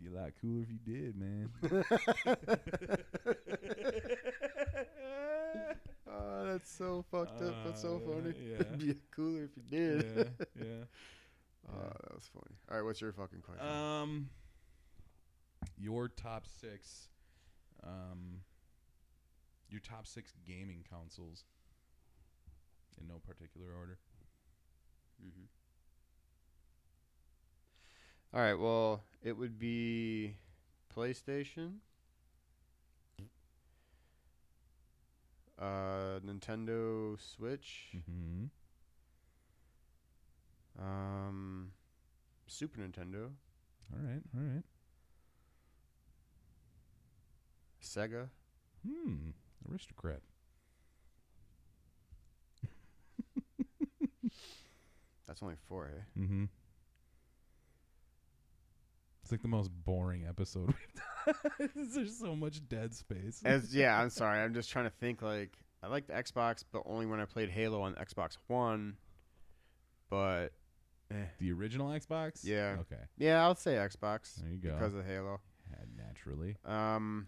Be 0.04 0.10
a 0.10 0.20
lot 0.20 0.32
cooler 0.40 0.62
if 0.62 0.68
you 0.70 0.78
did, 0.84 1.16
man. 1.16 1.48
oh, 6.10 6.44
that's 6.46 6.70
so 6.70 7.04
fucked 7.10 7.40
up. 7.42 7.54
That's 7.64 7.80
so 7.82 7.96
Uh, 7.96 8.00
funny. 8.12 8.34
yeah. 8.38 8.56
It'd 8.60 8.78
be 8.86 8.94
cooler 9.14 9.44
if 9.44 9.56
you 9.56 9.62
did. 9.62 10.04
yeah, 10.04 10.64
yeah. 10.66 10.84
Oh, 11.72 11.88
that 12.02 12.14
was 12.14 12.28
funny. 12.32 12.54
All 12.70 12.76
right, 12.76 12.84
what's 12.84 13.00
your 13.00 13.12
fucking 13.12 13.40
question? 13.40 13.66
Um, 13.66 14.28
your 15.78 16.08
top 16.08 16.44
six, 16.46 17.08
um, 17.82 18.40
your 19.70 19.80
top 19.80 20.06
six 20.06 20.34
gaming 20.46 20.84
consoles, 20.88 21.44
in 23.00 23.08
no 23.08 23.14
particular 23.26 23.68
order. 23.74 23.98
Mm-hmm. 25.24 25.44
All 28.34 28.40
right. 28.40 28.58
Well, 28.58 29.02
it 29.22 29.36
would 29.36 29.58
be 29.58 30.34
PlayStation, 30.94 31.76
uh, 35.58 36.18
Nintendo 36.26 37.18
Switch, 37.20 37.92
Mm-hmm. 37.96 38.46
um, 40.82 41.70
Super 42.46 42.80
Nintendo, 42.80 43.30
All 43.92 44.00
right, 44.02 44.22
all 44.36 44.42
right. 44.42 44.62
Sega. 47.82 48.28
Hmm, 48.86 49.30
aristocrat. 49.70 50.20
That's 55.26 55.42
only 55.42 55.54
four, 55.68 55.86
eh? 55.86 56.20
Mm-hmm. 56.20 56.44
Like 59.34 59.42
the 59.42 59.48
most 59.48 59.72
boring 59.84 60.26
episode 60.28 60.66
we've 61.26 61.66
done. 61.66 61.70
There's 61.92 62.16
so 62.16 62.36
much 62.36 62.60
dead 62.68 62.94
space. 62.94 63.42
As 63.44 63.74
yeah, 63.74 64.00
I'm 64.00 64.08
sorry. 64.08 64.38
I'm 64.38 64.54
just 64.54 64.70
trying 64.70 64.84
to 64.84 64.92
think. 65.00 65.22
Like, 65.22 65.58
I 65.82 65.88
like 65.88 66.06
the 66.06 66.12
Xbox, 66.12 66.62
but 66.70 66.84
only 66.86 67.06
when 67.06 67.18
I 67.18 67.24
played 67.24 67.50
Halo 67.50 67.80
on 67.82 67.96
Xbox 67.96 68.36
One. 68.46 68.94
But 70.08 70.50
eh. 71.10 71.24
the 71.40 71.50
original 71.50 71.88
Xbox. 71.88 72.44
Yeah. 72.44 72.76
Okay. 72.82 73.02
yeah, 73.18 73.42
I'll 73.42 73.56
say 73.56 73.72
Xbox 73.72 74.36
There 74.36 74.52
you 74.52 74.58
go. 74.58 74.70
because 74.74 74.94
of 74.94 75.04
Halo. 75.04 75.40
Yeah, 75.68 75.78
naturally. 75.96 76.54
Um, 76.64 77.26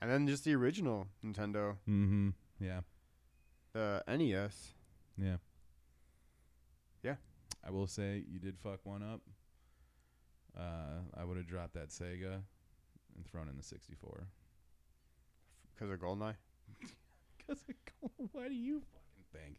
and 0.00 0.08
then 0.08 0.28
just 0.28 0.44
the 0.44 0.54
original 0.54 1.08
Nintendo, 1.26 1.72
Mm-hmm. 1.88 2.28
Yeah. 2.60 2.82
the 3.72 4.04
NES. 4.06 4.74
Yeah. 5.20 5.38
Yeah. 7.02 7.16
I 7.66 7.72
will 7.72 7.88
say 7.88 8.22
you 8.30 8.38
did 8.38 8.56
fuck 8.62 8.78
one 8.84 9.02
up. 9.02 9.22
Uh, 10.58 11.02
I 11.16 11.24
would 11.24 11.36
have 11.36 11.46
dropped 11.46 11.74
that 11.74 11.90
Sega 11.90 12.42
and 13.16 13.26
thrown 13.30 13.48
in 13.48 13.56
the 13.56 13.62
64. 13.62 14.26
Because 15.74 15.90
of 15.90 15.98
Goldeneye. 15.98 16.34
Because 17.38 17.64
of 17.68 17.74
Goldeneye? 17.74 18.28
why 18.32 18.48
do 18.48 18.54
you 18.54 18.80
fucking 18.80 19.24
think? 19.32 19.56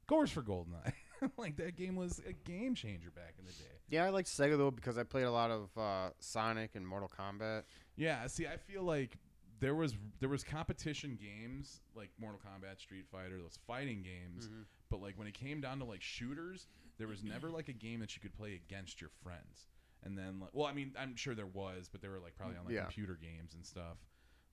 Of 0.00 0.06
course 0.08 0.30
for 0.30 0.42
GoldenEye. 0.42 0.92
like 1.36 1.56
that 1.56 1.76
game 1.76 1.94
was 1.94 2.20
a 2.26 2.32
game 2.32 2.74
changer 2.74 3.10
back 3.10 3.34
in 3.38 3.44
the 3.44 3.52
day. 3.52 3.78
Yeah, 3.88 4.04
I 4.04 4.08
like 4.08 4.26
Sega 4.26 4.56
though 4.58 4.70
because 4.70 4.98
I 4.98 5.04
played 5.04 5.24
a 5.24 5.30
lot 5.30 5.50
of 5.50 5.68
uh, 5.76 6.10
Sonic 6.18 6.74
and 6.74 6.86
Mortal 6.86 7.08
Kombat. 7.08 7.62
Yeah, 7.96 8.26
see, 8.26 8.46
I 8.46 8.56
feel 8.56 8.82
like 8.82 9.18
there 9.60 9.74
was 9.74 9.94
there 10.18 10.28
was 10.28 10.42
competition 10.42 11.16
games 11.20 11.80
like 11.94 12.10
Mortal 12.18 12.40
Kombat, 12.40 12.80
Street 12.80 13.04
Fighter, 13.10 13.38
those 13.40 13.58
fighting 13.66 14.02
games. 14.02 14.46
Mm-hmm. 14.46 14.62
But 14.90 15.00
like 15.00 15.16
when 15.16 15.28
it 15.28 15.34
came 15.34 15.60
down 15.60 15.78
to 15.78 15.84
like 15.84 16.02
shooters, 16.02 16.66
there 16.98 17.06
was 17.06 17.22
never 17.22 17.50
like 17.50 17.68
a 17.68 17.72
game 17.72 18.00
that 18.00 18.16
you 18.16 18.20
could 18.20 18.34
play 18.34 18.54
against 18.54 19.00
your 19.00 19.10
friends. 19.22 19.68
And 20.04 20.18
then, 20.18 20.40
like, 20.40 20.50
well, 20.52 20.66
I 20.66 20.72
mean, 20.72 20.92
I'm 20.98 21.14
sure 21.16 21.34
there 21.34 21.46
was, 21.46 21.88
but 21.90 22.02
they 22.02 22.08
were 22.08 22.18
like 22.20 22.34
probably 22.36 22.56
on 22.56 22.64
like 22.64 22.74
Yeah. 22.74 22.82
computer 22.82 23.18
games 23.20 23.54
and 23.54 23.64
stuff. 23.64 23.98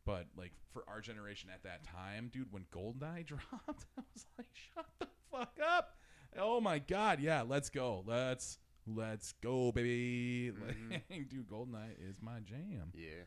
But 0.06 0.28
like 0.38 0.54
for 0.74 0.84
our 0.88 1.02
generation 1.02 1.50
at 1.54 1.64
that 1.64 1.84
time, 1.84 2.30
dude, 2.32 2.52
when 2.52 2.66
GoldenEye 2.72 3.26
dropped, 3.26 3.86
I 3.98 4.02
was 4.14 4.26
like, 4.38 4.48
shut 4.54 4.86
the 5.00 5.08
fuck 5.32 5.58
up! 5.66 5.98
Oh 6.38 6.62
my 6.62 6.80
god, 6.80 7.20
yeah, 7.20 7.42
let's 7.42 7.70
go, 7.70 8.04
let's 8.06 8.60
let's 8.88 9.34
go, 9.42 9.72
baby. 9.72 10.52
Mhm. 10.52 10.92
Like, 11.10 11.30
dude, 11.30 11.48
GoldenEye 11.48 11.94
is 12.10 12.22
my 12.22 12.40
jam. 12.40 12.92
Yeah. 12.94 13.24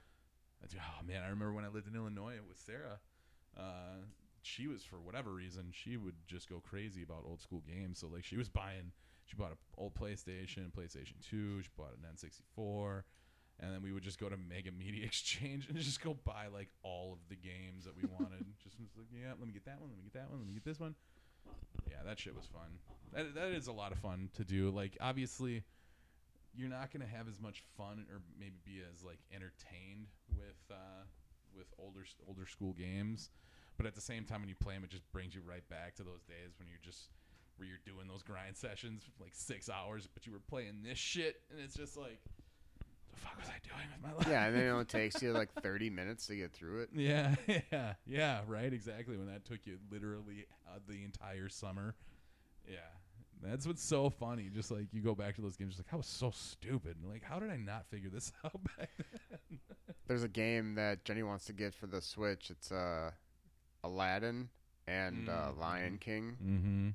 Oh 0.76 1.04
man, 1.04 1.22
I 1.22 1.28
remember 1.28 1.52
when 1.52 1.64
I 1.64 1.68
lived 1.68 1.88
in 1.88 1.96
Illinois 1.96 2.38
with 2.46 2.56
Sarah. 2.56 3.00
Uh, 3.56 4.04
she 4.42 4.66
was 4.66 4.82
for 4.84 5.00
whatever 5.00 5.32
reason 5.32 5.70
she 5.72 5.96
would 5.96 6.14
just 6.26 6.48
go 6.48 6.60
crazy 6.60 7.02
about 7.02 7.24
old 7.26 7.40
school 7.40 7.62
games. 7.66 7.98
So 8.00 8.06
like 8.08 8.24
she 8.24 8.36
was 8.36 8.48
buying, 8.48 8.92
she 9.32 9.36
bought 9.38 9.52
an 9.52 9.56
old 9.78 9.94
PlayStation, 9.94 10.70
PlayStation 10.76 11.14
Two. 11.28 11.62
She 11.62 11.70
bought 11.76 11.92
an 11.96 12.04
N64, 12.04 13.02
and 13.60 13.72
then 13.72 13.82
we 13.82 13.90
would 13.92 14.02
just 14.02 14.20
go 14.20 14.28
to 14.28 14.36
Mega 14.36 14.70
Media 14.70 15.04
Exchange 15.06 15.68
and 15.68 15.78
just 15.78 16.02
go 16.02 16.14
buy 16.24 16.48
like 16.52 16.68
all 16.82 17.14
of 17.14 17.18
the 17.30 17.36
games 17.36 17.84
that 17.84 17.96
we 17.96 18.02
wanted. 18.08 18.44
just 18.62 18.78
was 18.78 18.90
like, 18.96 19.06
yeah, 19.10 19.30
let 19.38 19.46
me 19.46 19.54
get 19.54 19.64
that 19.64 19.80
one, 19.80 19.88
let 19.88 19.96
me 19.96 20.04
get 20.04 20.12
that 20.12 20.28
one, 20.28 20.38
let 20.38 20.46
me 20.46 20.52
get 20.52 20.64
this 20.64 20.78
one. 20.78 20.94
Yeah, 21.90 21.96
that 22.04 22.18
shit 22.18 22.36
was 22.36 22.44
fun. 22.44 22.78
That 23.14 23.34
that 23.34 23.52
is 23.52 23.68
a 23.68 23.72
lot 23.72 23.92
of 23.92 23.98
fun 23.98 24.28
to 24.34 24.44
do. 24.44 24.70
Like 24.70 24.98
obviously 25.00 25.62
you're 26.54 26.68
not 26.68 26.92
gonna 26.92 27.06
have 27.06 27.26
as 27.26 27.40
much 27.40 27.62
fun 27.78 28.04
or 28.12 28.20
maybe 28.38 28.56
be 28.64 28.82
as 28.92 29.02
like 29.02 29.18
entertained 29.34 30.08
with 30.36 30.60
uh, 30.70 31.08
with 31.56 31.68
older 31.78 32.04
older 32.28 32.46
school 32.46 32.74
games, 32.74 33.30
but 33.78 33.86
at 33.86 33.94
the 33.94 34.00
same 34.00 34.24
time 34.24 34.40
when 34.40 34.50
you 34.50 34.54
play 34.54 34.74
them, 34.74 34.84
it 34.84 34.90
just 34.90 35.10
brings 35.10 35.34
you 35.34 35.40
right 35.40 35.66
back 35.70 35.94
to 35.96 36.02
those 36.02 36.22
days 36.22 36.58
when 36.58 36.68
you're 36.68 36.84
just 36.84 37.08
where 37.56 37.68
you're 37.68 37.78
doing 37.84 38.08
those 38.08 38.22
grind 38.22 38.56
sessions 38.56 39.02
for 39.04 39.22
like 39.22 39.34
six 39.34 39.68
hours, 39.68 40.08
but 40.12 40.26
you 40.26 40.32
were 40.32 40.40
playing 40.40 40.82
this 40.82 40.98
shit, 40.98 41.36
and 41.50 41.60
it's 41.60 41.74
just 41.74 41.96
like, 41.96 42.20
the 43.10 43.20
fuck 43.20 43.38
was 43.38 43.48
I 43.48 43.58
doing 43.62 43.88
with 43.92 44.10
my 44.10 44.16
life? 44.16 44.26
Yeah, 44.28 44.46
and 44.46 44.56
then 44.56 44.64
it 44.64 44.70
only 44.70 44.84
takes 44.84 45.22
you 45.22 45.32
like 45.32 45.52
30 45.62 45.90
minutes 45.90 46.26
to 46.28 46.36
get 46.36 46.52
through 46.52 46.82
it. 46.82 46.90
Yeah, 46.94 47.34
yeah, 47.72 47.94
yeah, 48.06 48.40
right, 48.46 48.72
exactly. 48.72 49.16
When 49.16 49.26
that 49.26 49.44
took 49.44 49.60
you 49.66 49.78
literally 49.90 50.46
uh, 50.68 50.78
the 50.88 51.04
entire 51.04 51.48
summer. 51.48 51.94
Yeah, 52.68 52.78
that's 53.42 53.66
what's 53.66 53.82
so 53.82 54.08
funny. 54.08 54.48
Just 54.52 54.70
like 54.70 54.86
you 54.92 55.02
go 55.02 55.14
back 55.14 55.36
to 55.36 55.42
those 55.42 55.56
games, 55.56 55.76
just 55.76 55.86
like 55.86 55.92
I 55.92 55.96
was 55.96 56.06
so 56.06 56.30
stupid. 56.30 56.96
Like, 57.08 57.22
how 57.22 57.38
did 57.38 57.50
I 57.50 57.56
not 57.56 57.86
figure 57.86 58.10
this 58.10 58.32
out 58.44 58.60
back 58.78 58.90
then? 58.98 59.58
There's 60.06 60.22
a 60.22 60.28
game 60.28 60.74
that 60.74 61.04
Jenny 61.04 61.22
wants 61.22 61.44
to 61.46 61.52
get 61.52 61.74
for 61.74 61.86
the 61.86 62.00
Switch. 62.00 62.50
It's 62.50 62.70
uh, 62.72 63.10
Aladdin 63.84 64.48
and 64.86 65.28
uh, 65.28 65.50
Mm, 65.52 65.58
Lion 65.58 65.98
King. 65.98 66.36
mm-hmm. 66.42 66.88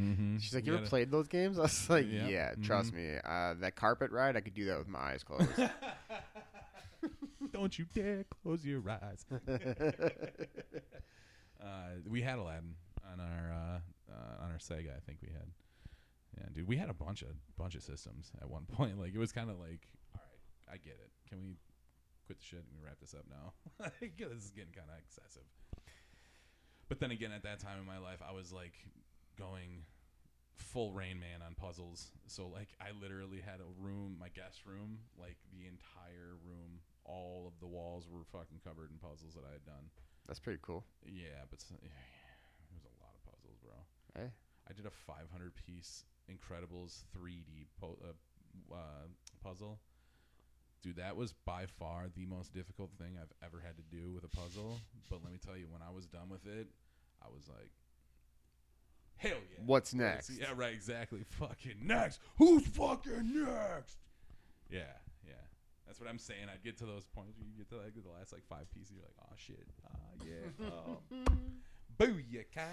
Mm-hmm. 0.00 0.38
She's 0.38 0.54
like, 0.54 0.64
"You 0.66 0.74
ever 0.76 0.86
played 0.86 1.10
those 1.10 1.28
games?" 1.28 1.58
I 1.60 1.62
was 1.62 1.90
like, 1.90 2.06
Yep. 2.10 2.30
"Yeah, 2.30 2.54
trust 2.62 2.92
Mhm. 2.92 2.96
me. 2.96 3.16
Uh, 3.22 3.54
that 3.60 3.76
carpet 3.76 4.10
ride, 4.10 4.36
I 4.36 4.40
could 4.40 4.54
do 4.54 4.64
that 4.66 4.78
with 4.78 4.88
my 4.88 4.98
eyes 5.00 5.22
closed." 5.22 5.48
Don't 7.52 7.78
you 7.78 7.84
dare 7.92 8.24
close 8.42 8.64
your 8.64 8.82
eyes. 8.88 9.26
uh, 11.62 11.66
we 12.08 12.22
had 12.22 12.38
Aladdin 12.38 12.74
on 13.12 13.20
our 13.20 13.52
uh, 13.52 14.12
uh, 14.12 14.44
on 14.44 14.50
our 14.50 14.58
Sega. 14.58 14.96
I 14.96 15.00
think 15.06 15.18
we 15.22 15.28
had. 15.32 15.46
Yeah, 16.38 16.46
dude, 16.54 16.66
we 16.66 16.78
had 16.78 16.88
a 16.88 16.94
bunch 16.94 17.20
of 17.22 17.28
bunch 17.58 17.74
of 17.74 17.82
systems 17.82 18.32
at 18.40 18.48
one 18.48 18.64
point. 18.64 18.98
Like 18.98 19.14
it 19.14 19.18
was 19.18 19.32
kind 19.32 19.50
of 19.50 19.58
like, 19.58 19.86
all 20.14 20.22
right, 20.22 20.74
I 20.74 20.76
get 20.78 20.94
it. 20.94 21.10
Can 21.28 21.42
we 21.42 21.56
quit 22.26 22.38
the 22.38 22.44
shit 22.44 22.60
and 22.60 22.68
we 22.80 22.86
wrap 22.86 22.98
this 23.00 23.12
up 23.14 23.24
now? 23.28 23.52
Like, 24.00 24.16
this 24.16 24.44
is 24.44 24.50
getting 24.50 24.72
kind 24.72 24.88
of 24.88 24.96
excessive. 24.98 25.42
But 26.92 27.00
then 27.00 27.10
again, 27.10 27.32
at 27.32 27.42
that 27.44 27.58
time 27.58 27.80
in 27.80 27.86
my 27.88 27.96
life, 27.96 28.20
I 28.20 28.36
was 28.36 28.52
like 28.52 28.74
going 29.38 29.80
full 30.56 30.92
Rain 30.92 31.18
Man 31.18 31.40
on 31.40 31.54
puzzles. 31.54 32.12
So 32.26 32.48
like, 32.48 32.68
I 32.82 32.92
literally 33.00 33.40
had 33.40 33.60
a 33.64 33.70
room, 33.80 34.16
my 34.20 34.28
guest 34.28 34.66
room, 34.66 34.98
like 35.18 35.38
the 35.56 35.64
entire 35.64 36.36
room, 36.44 36.84
all 37.06 37.48
of 37.48 37.58
the 37.60 37.66
walls 37.66 38.08
were 38.12 38.24
fucking 38.28 38.60
covered 38.62 38.90
in 38.92 38.98
puzzles 38.98 39.32
that 39.32 39.44
I 39.48 39.52
had 39.56 39.64
done. 39.64 39.88
That's 40.28 40.38
pretty 40.38 40.58
cool. 40.60 40.84
Yeah, 41.06 41.48
but 41.48 41.60
s- 41.60 41.72
it 41.72 41.80
was 42.76 42.84
a 42.84 42.92
lot 43.00 43.16
of 43.16 43.24
puzzles, 43.24 43.56
bro. 43.64 43.72
Hey. 44.12 44.28
I 44.68 44.74
did 44.74 44.84
a 44.84 44.90
500 44.90 45.54
piece 45.64 46.04
Incredibles 46.30 47.04
3D 47.16 47.64
po- 47.80 47.96
uh, 48.04 48.74
uh, 48.74 49.08
puzzle. 49.42 49.80
Dude, 50.82 50.96
that 50.96 51.16
was 51.16 51.32
by 51.46 51.64
far 51.64 52.08
the 52.14 52.26
most 52.26 52.52
difficult 52.52 52.90
thing 52.98 53.16
I've 53.16 53.32
ever 53.42 53.62
had 53.64 53.76
to 53.76 53.82
do 53.82 54.12
with 54.12 54.24
a 54.24 54.28
puzzle. 54.36 54.78
But 55.08 55.22
let 55.22 55.32
me 55.32 55.38
tell 55.38 55.56
you, 55.56 55.68
when 55.70 55.80
I 55.80 55.90
was 55.90 56.06
done 56.06 56.28
with 56.28 56.44
it, 56.46 56.68
I 57.24 57.28
was 57.34 57.48
like, 57.48 57.70
hell 59.16 59.38
yeah. 59.50 59.62
What's 59.64 59.94
next? 59.94 60.30
Yeah, 60.30 60.52
right, 60.54 60.72
exactly. 60.72 61.24
Fucking 61.38 61.76
next. 61.82 62.20
Who's 62.38 62.66
fucking 62.66 63.32
next? 63.34 63.98
Yeah, 64.68 64.80
yeah. 65.26 65.34
That's 65.86 66.00
what 66.00 66.08
I'm 66.08 66.18
saying. 66.18 66.46
I'd 66.52 66.62
get 66.64 66.78
to 66.78 66.86
those 66.86 67.06
points. 67.06 67.38
Where 67.38 67.46
you 67.46 67.56
get 67.56 67.68
to 67.70 67.76
like 67.76 67.94
the 67.94 68.10
last 68.18 68.32
like 68.32 68.44
five 68.48 68.70
pieces. 68.72 68.92
You're 68.96 69.04
like, 69.04 69.16
oh 69.22 69.34
shit, 69.36 69.66
ah 69.86 70.24
yeah, 70.24 70.66
oh. 70.72 70.98
booyaka. 71.98 72.68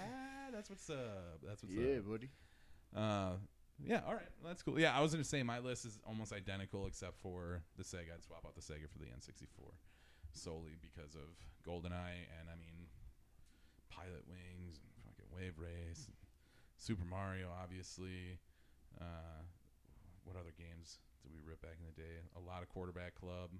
That's 0.52 0.70
what's 0.70 0.90
up. 0.90 1.40
That's 1.46 1.62
what's 1.62 1.74
yeah, 1.74 1.98
up. 1.98 2.08
buddy. 2.08 2.30
Uh, 2.96 3.36
yeah, 3.82 4.00
all 4.06 4.14
right, 4.14 4.28
that's 4.44 4.62
cool. 4.62 4.78
Yeah, 4.78 4.96
I 4.96 5.00
was 5.00 5.12
gonna 5.12 5.24
say 5.24 5.42
my 5.42 5.58
list 5.58 5.84
is 5.84 5.98
almost 6.06 6.32
identical 6.32 6.86
except 6.86 7.16
for 7.18 7.62
the 7.78 7.84
Sega. 7.84 8.12
I'd 8.14 8.22
swap 8.22 8.44
out 8.44 8.54
the 8.54 8.60
Sega 8.60 8.90
for 8.90 8.98
the 8.98 9.06
N64 9.06 9.72
solely 10.32 10.76
because 10.80 11.14
of 11.14 11.28
GoldenEye 11.66 12.28
and 12.38 12.48
I 12.48 12.56
mean 12.56 12.79
Pilotwings 14.00 14.80
and 14.80 14.90
fucking 15.04 15.28
Wave 15.34 15.58
Race, 15.58 16.06
and 16.06 16.14
Super 16.78 17.04
Mario, 17.04 17.48
obviously. 17.62 18.38
Uh, 19.00 19.42
what 20.24 20.36
other 20.36 20.52
games 20.56 20.98
did 21.22 21.32
we 21.32 21.40
rip 21.46 21.60
back 21.60 21.76
in 21.80 21.86
the 21.86 21.92
day? 22.00 22.20
A 22.36 22.40
lot 22.40 22.62
of 22.62 22.68
Quarterback 22.68 23.14
Club. 23.14 23.50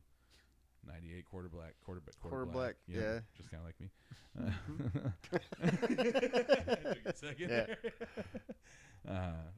98 0.87 1.26
quarterback 1.26 1.74
quarterback 1.85 2.14
Quarterback, 2.22 2.76
yeah. 2.88 3.20
just 3.37 3.50
kind 3.50 3.62
of 3.62 3.66
like 3.66 3.79
me 3.79 3.90
uh, 7.07 7.12
second 7.14 7.50
Yeah. 7.50 7.66
there. 9.05 9.07
uh, 9.07 9.50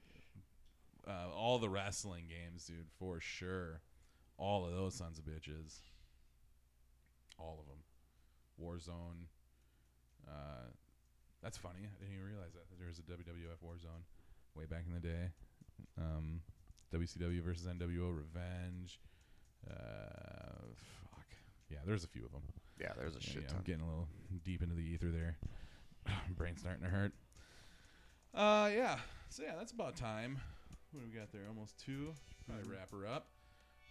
uh, 1.09 1.29
all 1.33 1.61
the 1.61 1.69
wrestling 1.69 2.25
games, 2.29 2.65
dude, 2.67 2.89
for 2.99 3.21
sure. 3.21 3.83
All 4.37 4.67
of 4.67 4.73
those 4.73 4.97
sons 4.97 5.21
of 5.21 5.25
bitches. 5.25 5.79
All 7.39 7.61
of 7.61 7.67
them. 7.67 7.85
Warzone. 8.61 9.29
Uh, 10.29 10.69
that's 11.43 11.59
funny. 11.59 11.81
I 11.85 11.99
didn't 12.05 12.15
even 12.15 12.27
realize 12.27 12.53
that, 12.55 12.69
that 12.71 12.79
there 12.79 12.89
was 12.89 12.99
a 12.99 13.03
WWF 13.03 13.59
Warzone 13.65 14.03
way 14.55 14.65
back 14.67 14.85
in 14.87 14.95
the 14.95 15.01
day. 15.01 15.31
Um, 15.99 16.41
WCW 16.95 17.43
versus 17.43 17.67
NWO 17.67 18.15
Revenge. 18.17 19.01
Uh, 19.69 20.67
fuck. 21.11 21.27
Yeah, 21.71 21.79
there's 21.87 22.05
a 22.05 22.09
few 22.09 22.25
of 22.25 22.33
them. 22.33 22.43
Yeah, 22.81 22.93
there's 22.97 23.15
a 23.15 23.19
Yeah, 23.21 23.33
shit 23.33 23.43
yeah, 23.43 23.49
ton. 23.49 23.57
I'm 23.59 23.65
getting 23.65 23.81
a 23.83 23.89
little 23.89 24.09
deep 24.45 24.63
into 24.63 24.75
the 24.75 24.83
ether 24.83 25.11
there. 25.11 25.37
Brain 26.37 26.57
starting 26.57 26.83
to 26.85 26.89
hurt. 26.91 27.13
Uh, 28.35 28.71
yeah. 28.75 28.99
So 29.29 29.43
yeah, 29.43 29.55
that's 29.57 29.73
about 29.73 29.97
time. 29.97 30.41
What 30.93 31.01
do 31.01 31.07
we 31.13 31.19
got 31.19 31.33
there? 31.33 31.43
Almost 31.49 31.79
two. 31.79 32.13
Probably 32.47 32.65
Mhm. 32.69 32.73
wrap 32.77 32.91
her 32.91 33.07
up. 33.07 33.29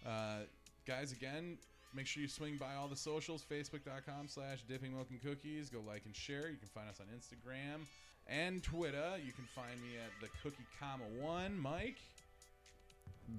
Uh, 0.06 0.44
guys, 0.86 1.12
again, 1.12 1.58
make 1.94 2.06
sure 2.06 2.22
you 2.22 2.28
swing 2.28 2.56
by 2.56 2.74
all 2.74 2.88
the 2.88 2.96
socials. 2.96 3.44
Facebook.com 3.50 4.28
slash 4.28 4.62
Dipping 4.68 4.94
Milk 4.94 5.08
and 5.10 5.22
Cookies. 5.22 5.68
Go 5.70 5.80
like 5.86 6.02
and 6.04 6.14
share. 6.14 6.48
You 6.50 6.56
can 6.56 6.68
find 6.68 6.88
us 6.88 7.00
on 7.00 7.06
Instagram 7.16 7.86
and 8.26 8.62
Twitter. 8.62 9.12
You 9.24 9.32
can 9.32 9.44
find 9.54 9.80
me 9.80 9.88
at 10.02 10.10
the 10.20 10.28
Cookie 10.42 10.66
Comma 10.80 11.04
One. 11.20 11.58
Mike. 11.58 11.98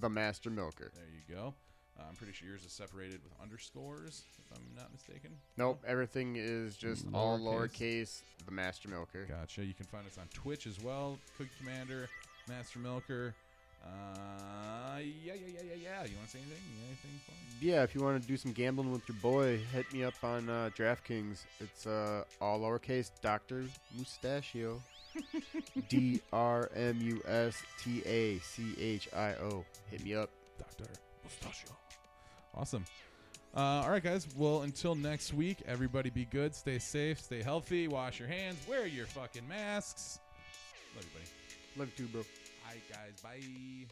The 0.00 0.08
Master 0.08 0.50
Milker. 0.50 0.90
There 0.94 1.04
you 1.12 1.34
go. 1.34 1.54
Uh, 1.98 2.02
I'm 2.08 2.16
pretty 2.16 2.32
sure 2.32 2.48
yours 2.48 2.64
is 2.64 2.72
separated 2.72 3.20
with 3.22 3.32
underscores, 3.40 4.22
if 4.38 4.56
I'm 4.56 4.64
not 4.76 4.92
mistaken. 4.92 5.30
Nope, 5.56 5.80
everything 5.86 6.34
is 6.36 6.76
just 6.76 7.06
all 7.14 7.38
Lowercase. 7.38 7.70
lowercase. 7.70 8.22
The 8.46 8.50
Master 8.52 8.88
Milker. 8.88 9.26
Gotcha. 9.26 9.64
You 9.64 9.74
can 9.74 9.86
find 9.86 10.04
us 10.04 10.18
on 10.18 10.26
Twitch 10.34 10.66
as 10.66 10.80
well. 10.80 11.18
Cookie 11.38 11.50
Commander, 11.60 12.08
Master 12.48 12.80
Milker. 12.80 13.32
Uh, 13.84 14.98
yeah, 14.98 15.34
yeah, 15.34 15.34
yeah, 15.34 15.60
yeah, 15.62 15.74
yeah. 15.82 16.04
You 16.04 16.16
want 16.16 16.26
to 16.26 16.30
say 16.30 16.38
anything? 16.38 16.62
You 16.70 16.80
got 16.80 16.86
anything 16.86 17.20
for 17.24 17.32
me? 17.32 17.70
Yeah, 17.70 17.82
if 17.82 17.94
you 17.94 18.02
want 18.02 18.20
to 18.20 18.26
do 18.26 18.36
some 18.36 18.52
gambling 18.52 18.90
with 18.90 19.08
your 19.08 19.16
boy, 19.18 19.58
hit 19.72 19.92
me 19.92 20.04
up 20.04 20.14
on 20.22 20.48
uh, 20.48 20.70
DraftKings. 20.76 21.44
It's 21.60 21.86
uh, 21.86 22.24
all 22.40 22.60
lowercase 22.60 23.10
Doctor 23.20 23.64
Mustachio. 23.96 24.80
D 25.88 26.20
R 26.32 26.70
M 26.74 27.00
U 27.00 27.22
S 27.26 27.62
T 27.82 28.02
A 28.04 28.38
C 28.40 28.74
H 28.78 29.08
I 29.14 29.34
O. 29.34 29.64
Hit 29.90 30.04
me 30.04 30.14
up. 30.14 30.30
Doctor 30.58 30.86
Mustachio. 31.22 31.70
Awesome. 32.54 32.84
Uh, 33.56 33.82
all 33.84 33.90
right, 33.90 34.02
guys. 34.02 34.26
Well, 34.36 34.62
until 34.62 34.96
next 34.96 35.32
week, 35.32 35.58
everybody 35.66 36.10
be 36.10 36.24
good, 36.24 36.54
stay 36.56 36.80
safe, 36.80 37.20
stay 37.20 37.40
healthy, 37.40 37.86
wash 37.86 38.18
your 38.18 38.26
hands, 38.26 38.58
wear 38.68 38.86
your 38.86 39.06
fucking 39.06 39.46
masks. 39.46 40.18
Love 40.96 41.04
you, 41.04 41.10
buddy. 41.12 41.30
Love 41.76 41.88
you 41.96 42.06
too, 42.06 42.12
bro. 42.12 42.22
All 42.74 42.80
right, 42.80 42.88
guys. 42.88 43.16
Bye. 43.22 43.86